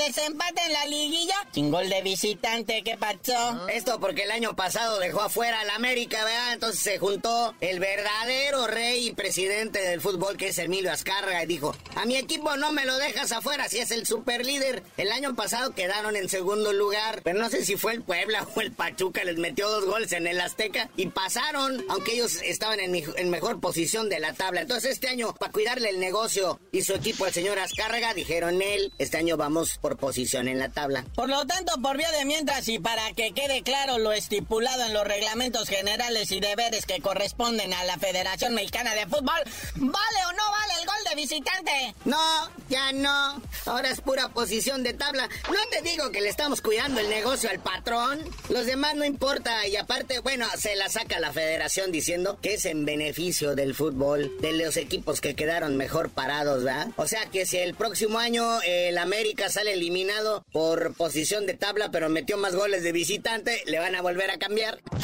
desempate 0.08 0.62
en 0.64 0.72
la 0.72 0.86
liguilla 0.86 1.34
sin 1.52 1.70
gol 1.70 1.88
de 1.88 2.00
visitante. 2.02 2.82
¿Qué 2.82 2.96
pasó? 2.96 3.36
Ah. 3.36 3.66
Esto 3.72 4.00
porque 4.00 4.22
el 4.22 4.30
año 4.30 4.56
pasado 4.56 4.98
dejó 4.98 5.20
afuera 5.20 5.60
al 5.60 5.70
América, 5.70 6.24
¿verdad? 6.24 6.54
Entonces 6.54 6.80
se 6.80 6.98
juntó 6.98 7.54
el 7.60 7.78
verdadero 7.78 8.66
rey 8.66 8.87
y 8.98 9.12
presidente 9.12 9.80
del 9.80 10.00
fútbol, 10.00 10.36
que 10.36 10.48
es 10.48 10.58
Emilio 10.58 10.92
Azcárraga, 10.92 11.44
dijo: 11.46 11.74
A 11.96 12.04
mi 12.04 12.16
equipo 12.16 12.56
no 12.56 12.72
me 12.72 12.84
lo 12.84 12.96
dejas 12.98 13.32
afuera 13.32 13.68
si 13.68 13.78
es 13.78 13.90
el 13.90 14.06
super 14.06 14.44
líder. 14.44 14.82
El 14.96 15.12
año 15.12 15.34
pasado 15.34 15.74
quedaron 15.74 16.16
en 16.16 16.28
segundo 16.28 16.72
lugar, 16.72 17.20
pero 17.22 17.38
no 17.38 17.50
sé 17.50 17.64
si 17.64 17.76
fue 17.76 17.94
el 17.94 18.02
Puebla 18.02 18.46
o 18.54 18.60
el 18.60 18.72
Pachuca, 18.72 19.24
les 19.24 19.38
metió 19.38 19.68
dos 19.68 19.84
goles 19.84 20.12
en 20.12 20.26
el 20.26 20.40
Azteca 20.40 20.90
y 20.96 21.06
pasaron, 21.08 21.84
aunque 21.88 22.14
ellos 22.14 22.40
estaban 22.42 22.80
en, 22.80 23.30
mejor 23.30 23.60
posición 23.60 24.08
de 24.08 24.20
la 24.20 24.32
tabla. 24.32 24.62
Entonces 24.62 24.92
este 24.92 25.08
año, 25.08 25.34
para 25.34 25.52
cuidarle 25.52 25.90
el 25.90 26.00
negocio 26.00 26.60
y 26.72 26.82
su 26.82 26.94
equipo 26.94 27.24
al 27.24 27.32
señor 27.32 27.58
Azcárraga, 27.58 28.14
dijeron 28.14 28.62
él. 28.62 28.92
Este 28.98 29.18
año 29.18 29.36
vamos 29.36 29.78
por 29.78 29.96
posición 29.96 30.48
en 30.48 30.58
la 30.58 30.70
tabla. 30.70 31.04
Por 31.14 31.28
lo 31.28 31.46
tanto, 31.46 31.72
por 31.82 31.96
vía 31.96 32.10
de 32.12 32.24
mientras 32.24 32.68
y 32.68 32.78
para 32.78 33.12
que 33.12 33.32
quede 33.32 33.62
claro 33.62 33.98
lo 33.98 34.12
estipulado 34.12 34.84
en 34.84 34.92
los 34.92 35.04
reglamentos 35.04 35.68
generales 35.68 36.30
y 36.32 36.40
deberes 36.40 36.86
que 36.86 37.00
corresponden 37.00 37.72
a 37.74 37.84
la 37.84 37.98
Federación 37.98 38.54
Mexicana 38.54 38.87
de 38.94 39.06
Fútbol, 39.06 39.40
¿vale 39.76 40.18
o 40.28 40.32
no 40.32 40.50
vale 40.50 40.72
el 40.80 40.86
gol 40.86 40.96
de 41.08 41.14
visitante? 41.16 41.94
No, 42.04 42.50
ya 42.68 42.92
no. 42.92 43.42
Ahora 43.66 43.90
es 43.90 44.00
pura 44.00 44.28
posición 44.28 44.82
de 44.82 44.94
tabla. 44.94 45.28
No 45.48 45.58
te 45.70 45.82
digo 45.82 46.10
que 46.10 46.20
le 46.20 46.28
estamos 46.28 46.60
cuidando 46.60 47.00
el 47.00 47.08
negocio 47.08 47.50
al 47.50 47.60
patrón. 47.60 48.20
Los 48.48 48.66
demás 48.66 48.94
no 48.94 49.04
importa. 49.04 49.66
Y 49.66 49.76
aparte, 49.76 50.20
bueno, 50.20 50.46
se 50.56 50.76
la 50.76 50.88
saca 50.88 51.20
la 51.20 51.32
federación 51.32 51.92
diciendo 51.92 52.38
que 52.40 52.54
es 52.54 52.64
en 52.64 52.84
beneficio 52.84 53.54
del 53.54 53.74
fútbol, 53.74 54.32
de 54.40 54.52
los 54.52 54.76
equipos 54.76 55.20
que 55.20 55.34
quedaron 55.34 55.76
mejor 55.76 56.10
parados, 56.10 56.64
¿verdad? 56.64 56.88
O 56.96 57.06
sea 57.06 57.26
que 57.26 57.46
si 57.46 57.58
el 57.58 57.74
próximo 57.74 58.18
año 58.18 58.60
el 58.62 58.98
América 58.98 59.48
sale 59.48 59.72
eliminado 59.72 60.44
por 60.52 60.94
posición 60.94 61.46
de 61.46 61.54
tabla, 61.54 61.90
pero 61.90 62.08
metió 62.08 62.36
más 62.36 62.54
goles 62.54 62.82
de 62.82 62.92
visitante, 62.92 63.62
le 63.66 63.78
van 63.78 63.94
a 63.94 64.02
volver 64.02 64.30
a 64.30 64.38
cambiar. 64.38 64.80
Por 64.80 65.00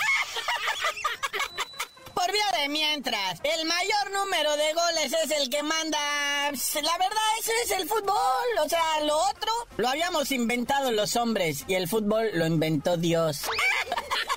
mientras, 2.68 3.40
el 3.42 3.66
mayor 3.66 4.10
número 4.12 4.56
de 4.56 4.72
goles 4.72 5.12
es 5.24 5.30
el 5.30 5.50
que 5.50 5.62
manda. 5.62 5.98
La 6.50 6.98
verdad, 6.98 7.22
ese 7.40 7.52
es 7.64 7.70
el 7.80 7.88
fútbol. 7.88 8.14
O 8.64 8.68
sea, 8.68 9.00
lo 9.02 9.16
otro 9.16 9.52
lo 9.76 9.88
habíamos 9.88 10.30
inventado 10.32 10.90
los 10.90 11.16
hombres 11.16 11.64
y 11.68 11.74
el 11.74 11.88
fútbol 11.88 12.30
lo 12.34 12.46
inventó 12.46 12.96
Dios. 12.96 13.42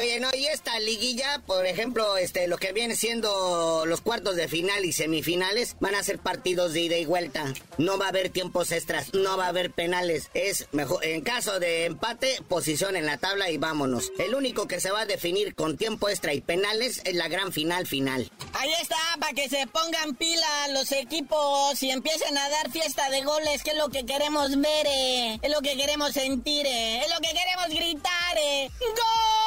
Oye, 0.00 0.18
no, 0.18 0.30
y 0.32 0.46
esta 0.46 0.80
liguilla, 0.80 1.42
por 1.46 1.66
ejemplo, 1.66 2.16
este, 2.16 2.46
lo 2.48 2.56
que 2.56 2.72
viene 2.72 2.96
siendo 2.96 3.84
los 3.84 4.00
cuartos 4.00 4.34
de 4.34 4.48
final 4.48 4.82
y 4.86 4.94
semifinales, 4.94 5.76
van 5.78 5.94
a 5.94 6.02
ser 6.02 6.18
partidos 6.18 6.72
de 6.72 6.80
ida 6.80 6.96
y 6.96 7.04
vuelta. 7.04 7.52
No 7.76 7.98
va 7.98 8.06
a 8.06 8.08
haber 8.08 8.30
tiempos 8.30 8.72
extras, 8.72 9.12
no 9.12 9.36
va 9.36 9.44
a 9.44 9.48
haber 9.48 9.72
penales. 9.72 10.30
Es 10.32 10.68
mejor, 10.72 11.04
en 11.04 11.20
caso 11.20 11.60
de 11.60 11.84
empate, 11.84 12.38
posición 12.48 12.96
en 12.96 13.04
la 13.04 13.18
tabla 13.18 13.50
y 13.50 13.58
vámonos. 13.58 14.10
El 14.18 14.34
único 14.34 14.66
que 14.66 14.80
se 14.80 14.90
va 14.90 15.02
a 15.02 15.06
definir 15.06 15.54
con 15.54 15.76
tiempo 15.76 16.08
extra 16.08 16.32
y 16.32 16.40
penales 16.40 17.02
es 17.04 17.14
la 17.14 17.28
gran 17.28 17.52
final 17.52 17.86
final. 17.86 18.30
Ahí 18.54 18.72
está, 18.80 18.96
para 19.20 19.34
que 19.34 19.50
se 19.50 19.66
pongan 19.66 20.14
pila 20.14 20.68
los 20.68 20.92
equipos 20.92 21.82
y 21.82 21.90
empiecen 21.90 22.38
a 22.38 22.48
dar 22.48 22.70
fiesta 22.70 23.10
de 23.10 23.20
goles, 23.20 23.62
que 23.62 23.72
es 23.72 23.76
lo 23.76 23.90
que 23.90 24.06
queremos 24.06 24.58
ver, 24.58 24.86
eh. 24.86 25.38
es 25.42 25.50
lo 25.50 25.60
que 25.60 25.76
queremos 25.76 26.12
sentir, 26.12 26.64
eh. 26.64 27.02
es 27.04 27.10
lo 27.10 27.20
que 27.20 27.34
queremos 27.34 27.68
gritar. 27.68 28.38
Eh. 28.38 28.70
¡Gol! 28.80 29.39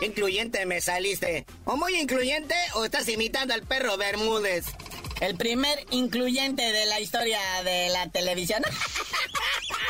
Incluyente 0.00 0.66
me 0.66 0.80
saliste. 0.80 1.46
O 1.64 1.76
muy 1.76 1.94
incluyente 1.96 2.54
o 2.74 2.84
estás 2.84 3.08
imitando 3.08 3.54
al 3.54 3.62
perro 3.62 3.96
Bermúdez. 3.96 4.66
El 5.20 5.36
primer 5.36 5.78
incluyente 5.90 6.62
de 6.62 6.86
la 6.86 7.00
historia 7.00 7.40
de 7.64 7.88
la 7.88 8.08
televisión. 8.08 8.62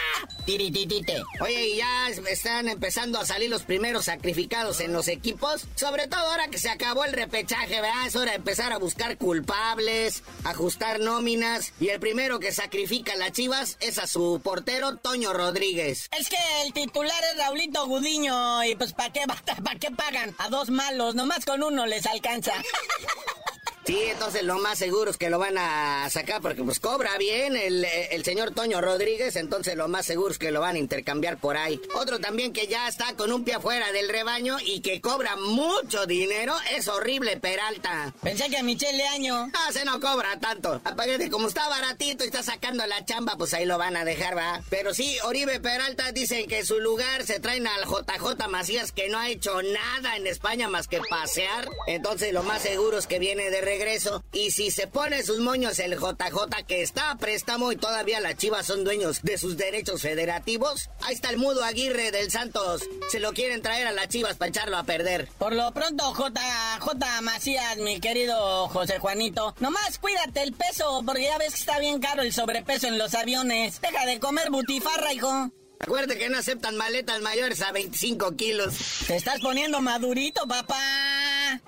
Tirititite. 0.47 1.25
Oye, 1.41 1.69
y 1.71 1.77
ya 1.79 2.09
están 2.09 2.69
empezando 2.69 3.19
a 3.19 3.27
salir 3.27 3.51
los 3.51 3.65
primeros 3.65 4.05
sacrificados 4.05 4.81
en 4.81 4.93
los 4.93 5.09
equipos. 5.09 5.67
Sobre 5.75 6.07
todo 6.07 6.21
ahora 6.21 6.47
que 6.49 6.59
se 6.59 6.71
acabó 6.71 7.05
el 7.05 7.13
repechaje, 7.13 7.81
¿verdad? 7.81 8.07
Es 8.07 8.15
hora 8.15 8.31
de 8.31 8.37
empezar 8.37 8.73
a 8.73 8.79
buscar 8.79 9.19
culpables, 9.19 10.23
ajustar 10.45 11.01
nóminas. 11.01 11.73
Y 11.81 11.89
el 11.89 11.99
primero 11.99 12.39
que 12.39 12.53
sacrifica 12.53 13.15
a 13.15 13.17
las 13.17 13.33
chivas 13.33 13.77
es 13.81 13.99
a 13.99 14.07
su 14.07 14.41
portero, 14.43 14.97
Toño 14.97 15.33
Rodríguez. 15.33 16.09
Es 16.17 16.29
que 16.29 16.39
el 16.65 16.73
titular 16.73 17.23
es 17.33 17.39
Raulito 17.39 17.85
Gudiño. 17.87 18.65
Y 18.65 18.77
pues, 18.77 18.93
¿para 18.93 19.13
qué, 19.13 19.23
¿para 19.65 19.79
qué 19.81 19.91
pagan? 19.91 20.35
A 20.39 20.49
dos 20.49 20.71
malos, 20.71 21.17
nomás 21.17 21.45
con 21.45 21.63
uno 21.63 21.87
les 21.87 22.07
alcanza. 22.07 22.53
Sí, 23.87 24.03
entonces 24.11 24.43
lo 24.43 24.59
más 24.59 24.81
seguro 24.81 25.13
es 25.13 25.17
que 25.17 25.31
lo 25.31 25.39
van 25.39 25.57
a 25.59 26.11
sacar 26.11 26.43
porque 26.43 26.65
pues 26.65 26.81
cobra 26.81 27.17
bien 27.19 27.55
el, 27.55 27.85
el, 27.85 28.25
señor 28.25 28.51
Toño 28.51 28.81
Rodríguez, 28.81 29.37
entonces 29.37 29.77
lo 29.77 29.87
más 29.87 30.05
seguro 30.05 30.33
es 30.33 30.39
que 30.39 30.51
lo 30.51 30.61
van 30.61 30.75
a 30.75 30.81
intercambiar 30.81 31.39
por 31.39 31.57
ahí. 31.57 31.81
Otro 31.95 32.19
también 32.19 32.53
que 32.53 32.67
ya 32.67 32.89
está 32.89 33.15
con 33.15 33.31
un 33.31 33.45
pie 33.45 33.55
afuera 33.55 33.93
del 33.93 34.09
rebaño 34.09 34.57
y 34.59 34.81
que 34.81 35.01
cobra 35.01 35.37
mucho 35.37 36.05
dinero 36.05 36.53
es 36.77 36.89
horrible 36.89 37.37
Peralta. 37.37 38.13
Pensé 38.25 38.51
que 38.51 38.61
Michelle 38.65 38.99
Leaño. 38.99 39.53
Ah, 39.55 39.71
se 39.73 39.85
no 39.85 40.01
cobra 40.01 40.37
tanto. 40.41 40.81
Aparte, 40.83 41.31
como 41.31 41.47
está 41.47 41.69
baratito 41.69 42.25
y 42.25 42.27
está 42.27 42.43
sacando 42.43 42.85
la 42.87 43.05
chamba, 43.05 43.37
pues 43.39 43.55
ahí 43.55 43.67
lo 43.67 43.79
van 43.79 43.97
a 43.97 44.05
dejar, 44.05 44.37
va. 44.37 44.63
Pero 44.69 44.95
sí, 44.95 45.17
Oribe 45.23 45.61
Peralta 45.61 46.11
dicen 46.11 46.49
que 46.49 46.65
su 46.65 46.81
lugar 46.81 47.25
se 47.25 47.39
traen 47.39 47.69
al 47.69 47.85
JJ 47.85 48.49
Macías 48.49 48.91
que 48.91 49.09
no 49.09 49.19
ha 49.19 49.29
hecho 49.29 49.63
nada 49.63 50.17
en 50.17 50.27
España 50.27 50.69
más 50.69 50.89
que 50.89 51.01
pasear. 51.09 51.69
Entonces 51.87 52.33
lo 52.33 52.43
más 52.43 52.63
seguro 52.63 52.99
es 52.99 53.07
que 53.07 53.21
viene 53.21 53.49
de 53.49 53.61
regreso 53.61 53.76
regreso. 53.77 54.25
Y 54.33 54.51
si 54.51 54.71
se 54.71 54.87
pone 54.87 55.23
sus 55.23 55.41
moños 55.41 55.79
el 55.79 55.97
JJ 55.99 56.65
que 56.67 56.83
está 56.83 57.11
a 57.11 57.17
préstamo 57.19 57.73
y 57.73 57.77
todavía 57.77 58.21
las 58.21 58.37
chivas 58.37 58.67
son 58.67 58.85
dueños 58.85 59.23
de 59.23 59.37
sus 59.39 59.57
derechos 59.57 60.03
federativos, 60.03 60.89
ahí 61.03 61.15
está 61.15 61.31
el 61.31 61.37
mudo 61.37 61.63
Aguirre 61.63 62.11
del 62.11 62.31
Santos. 62.31 62.83
Se 63.11 63.21
lo 63.21 63.33
quieren 63.33 63.63
traer 63.63 63.87
a 63.87 63.93
las 63.93 64.09
chivas 64.09 64.37
para 64.37 64.49
echarlo 64.49 64.79
a 64.79 64.85
perder. 64.85 65.29
Por 65.39 65.55
lo 65.55 65.73
pronto, 65.73 66.15
JJ 66.15 67.23
Macías, 67.23 67.77
mi 67.79 68.01
querido 68.01 68.69
José 68.69 68.99
Juanito, 68.99 69.55
nomás 69.61 69.99
cuídate 69.99 70.43
el 70.43 70.53
peso 70.53 71.03
porque 71.05 71.25
ya 71.25 71.39
ves 71.39 71.55
que 71.55 71.61
está 71.61 71.79
bien 71.79 72.01
caro 72.01 72.23
el 72.23 72.33
sobrepeso 72.33 72.87
en 72.87 72.99
los 72.99 73.15
aviones. 73.15 73.81
Deja 73.81 74.07
de 74.07 74.19
comer 74.21 74.51
butifarra, 74.51 75.13
hijo. 75.13 75.51
Acuérdate 75.79 76.19
que 76.19 76.31
no 76.31 76.39
aceptan 76.39 76.77
maletas 76.77 77.21
mayores 77.21 77.61
a 77.61 77.71
25 77.71 78.35
kilos. 78.37 78.75
Te 79.07 79.17
estás 79.17 79.41
poniendo 79.41 79.83
madurito, 79.83 80.47
papá. 80.49 80.77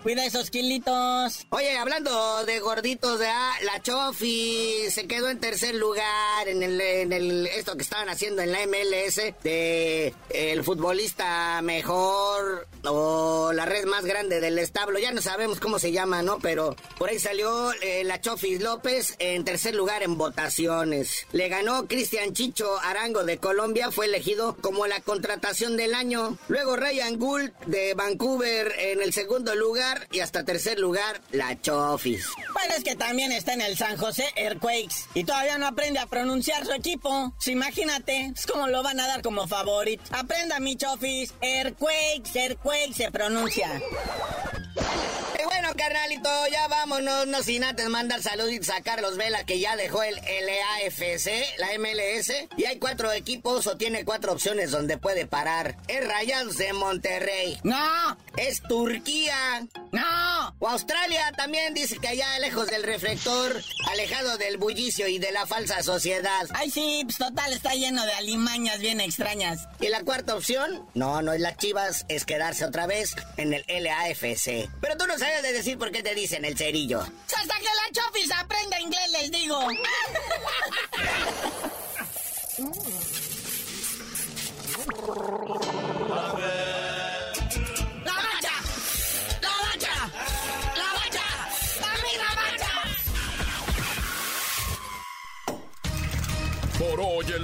Cuida 0.03 0.25
esos 0.25 0.51
kilitos. 0.51 1.47
Oye, 1.51 1.77
hablando 1.77 2.45
de 2.45 2.61
gorditos, 2.61 3.19
de 3.19 3.27
ah, 3.27 3.53
la 3.65 3.83
Chofi 3.83 4.91
se 4.91 5.07
quedó 5.07 5.29
en 5.29 5.41
tercer 5.41 5.75
lugar 5.75 6.47
en 6.47 6.63
el, 6.63 6.81
en 6.81 7.13
el 7.13 7.47
esto 7.47 7.77
que 7.77 7.83
estaban 7.83 8.09
haciendo 8.09 8.43
en 8.43 8.53
la 8.53 8.67
MLS 8.67 9.17
de 9.43 10.15
el 10.31 10.65
futbolista 10.65 11.61
mejor 11.63 12.67
o 12.85 13.53
la 13.53 13.67
red 13.67 13.85
más 13.85 14.05
grande 14.05 14.41
del 14.41 14.59
establo. 14.59 14.99
Ya 14.99 15.13
no 15.13 15.23
sabemos 15.23 15.61
cómo 15.61 15.79
se 15.79 15.93
llama, 15.93 16.23
¿no? 16.23 16.39
Pero 16.39 16.77
por 16.99 17.11
ahí 17.11 17.19
salió 17.19 17.73
eh, 17.83 18.05
la 18.05 18.21
Chofis 18.21 18.63
López 18.63 19.17
en 19.19 19.45
tercer 19.45 19.75
lugar 19.75 20.03
en 20.03 20.19
votaciones. 20.19 21.27
Le 21.33 21.49
ganó 21.49 21.87
Cristian 21.87 22.33
Chicho 22.33 22.79
Arango 22.81 23.25
de 23.25 23.39
Colombia, 23.39 23.91
fue 23.91 24.07
elegido 24.07 24.57
como 24.61 24.87
la 24.87 25.01
contratación 25.01 25.77
del 25.77 25.95
año. 25.95 26.37
Luego 26.49 26.77
Ryan 26.77 27.19
Gould 27.19 27.53
de 27.67 27.95
Vancouver 27.95 28.73
en 28.79 29.03
el 29.03 29.13
segundo 29.13 29.55
lugar 29.55 29.68
y 30.11 30.21
hasta 30.21 30.45
tercer 30.45 30.79
lugar, 30.79 31.21
la 31.31 31.61
Chofis. 31.61 32.27
Bueno, 32.55 32.75
es 32.77 32.85
que 32.85 32.97
también 32.97 33.33
está 33.33 33.53
en 33.53 33.61
el 33.61 33.77
San 33.77 33.97
José 33.97 34.25
Earthquakes 34.37 34.95
y 35.15 35.25
todavía 35.25 35.59
no 35.59 35.67
aprende 35.67 35.99
a 35.99 36.07
pronunciar 36.07 36.65
su 36.65 36.73
equipo. 36.73 37.35
imagínate, 37.47 38.33
es 38.35 38.47
como 38.47 38.67
lo 38.69 38.83
van 38.83 38.99
a 38.99 39.07
dar 39.07 39.23
como 39.23 39.47
favorito. 39.47 40.03
Aprenda 40.11 40.59
mi 40.61 40.77
Chofis, 40.77 41.35
Earthquakes, 41.43 42.35
Earthquakes 42.35 42.95
se 42.95 43.11
pronuncia. 43.11 43.81
Bueno, 45.69 45.85
carnalito, 45.85 46.31
ya 46.51 46.67
vámonos, 46.67 47.27
no 47.27 47.43
sin 47.43 47.63
antes 47.63 47.91
mandar 47.91 48.23
saluditos 48.23 48.71
a 48.71 48.81
Carlos 48.81 49.19
Vela, 49.19 49.45
que 49.45 49.61
ya 49.61 49.77
dejó 49.77 50.03
el 50.03 50.15
LAFC, 50.15 51.29
la 51.59 51.79
MLS, 51.79 52.33
y 52.57 52.65
hay 52.65 52.79
cuatro 52.79 53.13
equipos 53.13 53.67
o 53.67 53.77
tiene 53.77 54.07
cuatro 54.07 54.33
opciones 54.33 54.71
donde 54.71 54.97
puede 54.97 55.27
parar. 55.27 55.77
Es 55.87 56.09
Rayados 56.09 56.57
de 56.57 56.73
Monterrey. 56.73 57.59
No. 57.65 58.17
Es 58.39 58.63
Turquía. 58.63 59.67
No. 59.93 60.57
O 60.59 60.69
Australia 60.69 61.33
también 61.37 61.75
dice 61.75 61.99
que 61.99 62.09
allá 62.09 62.39
lejos 62.39 62.69
del 62.69 62.85
reflector, 62.85 63.61
alejado 63.91 64.39
del 64.39 64.57
bullicio 64.57 65.07
y 65.07 65.19
de 65.19 65.33
la 65.33 65.47
falsa 65.47 65.83
sociedad. 65.83 66.47
Ay, 66.55 66.71
sí, 66.71 67.03
pues 67.05 67.19
total, 67.19 67.53
está 67.53 67.75
lleno 67.75 68.07
de 68.07 68.13
alimañas 68.13 68.79
bien 68.79 69.01
extrañas. 69.01 69.69
¿Y 69.81 69.89
la 69.89 70.03
cuarta 70.03 70.35
opción? 70.35 70.87
No, 70.95 71.21
no 71.21 71.35
es 71.35 71.41
las 71.41 71.59
chivas, 71.59 72.07
es 72.09 72.25
quedarse 72.25 72.65
otra 72.65 72.87
vez 72.87 73.17
en 73.37 73.53
el 73.53 73.65
LAFC. 73.67 74.71
Pero 74.81 74.97
tú 74.97 75.07
no 75.07 75.19
sabes 75.19 75.43
de 75.43 75.59
decir 75.59 75.68
por 75.77 75.91
qué 75.91 76.03
te 76.03 76.15
dicen 76.15 76.45
el 76.45 76.57
cerillo. 76.57 77.01
Hasta 77.01 77.59
que 77.59 77.65
la 77.65 77.93
chofis 77.93 78.31
aprenda 78.33 78.81
inglés, 78.81 79.11
les 79.13 79.31
digo. 79.31 79.61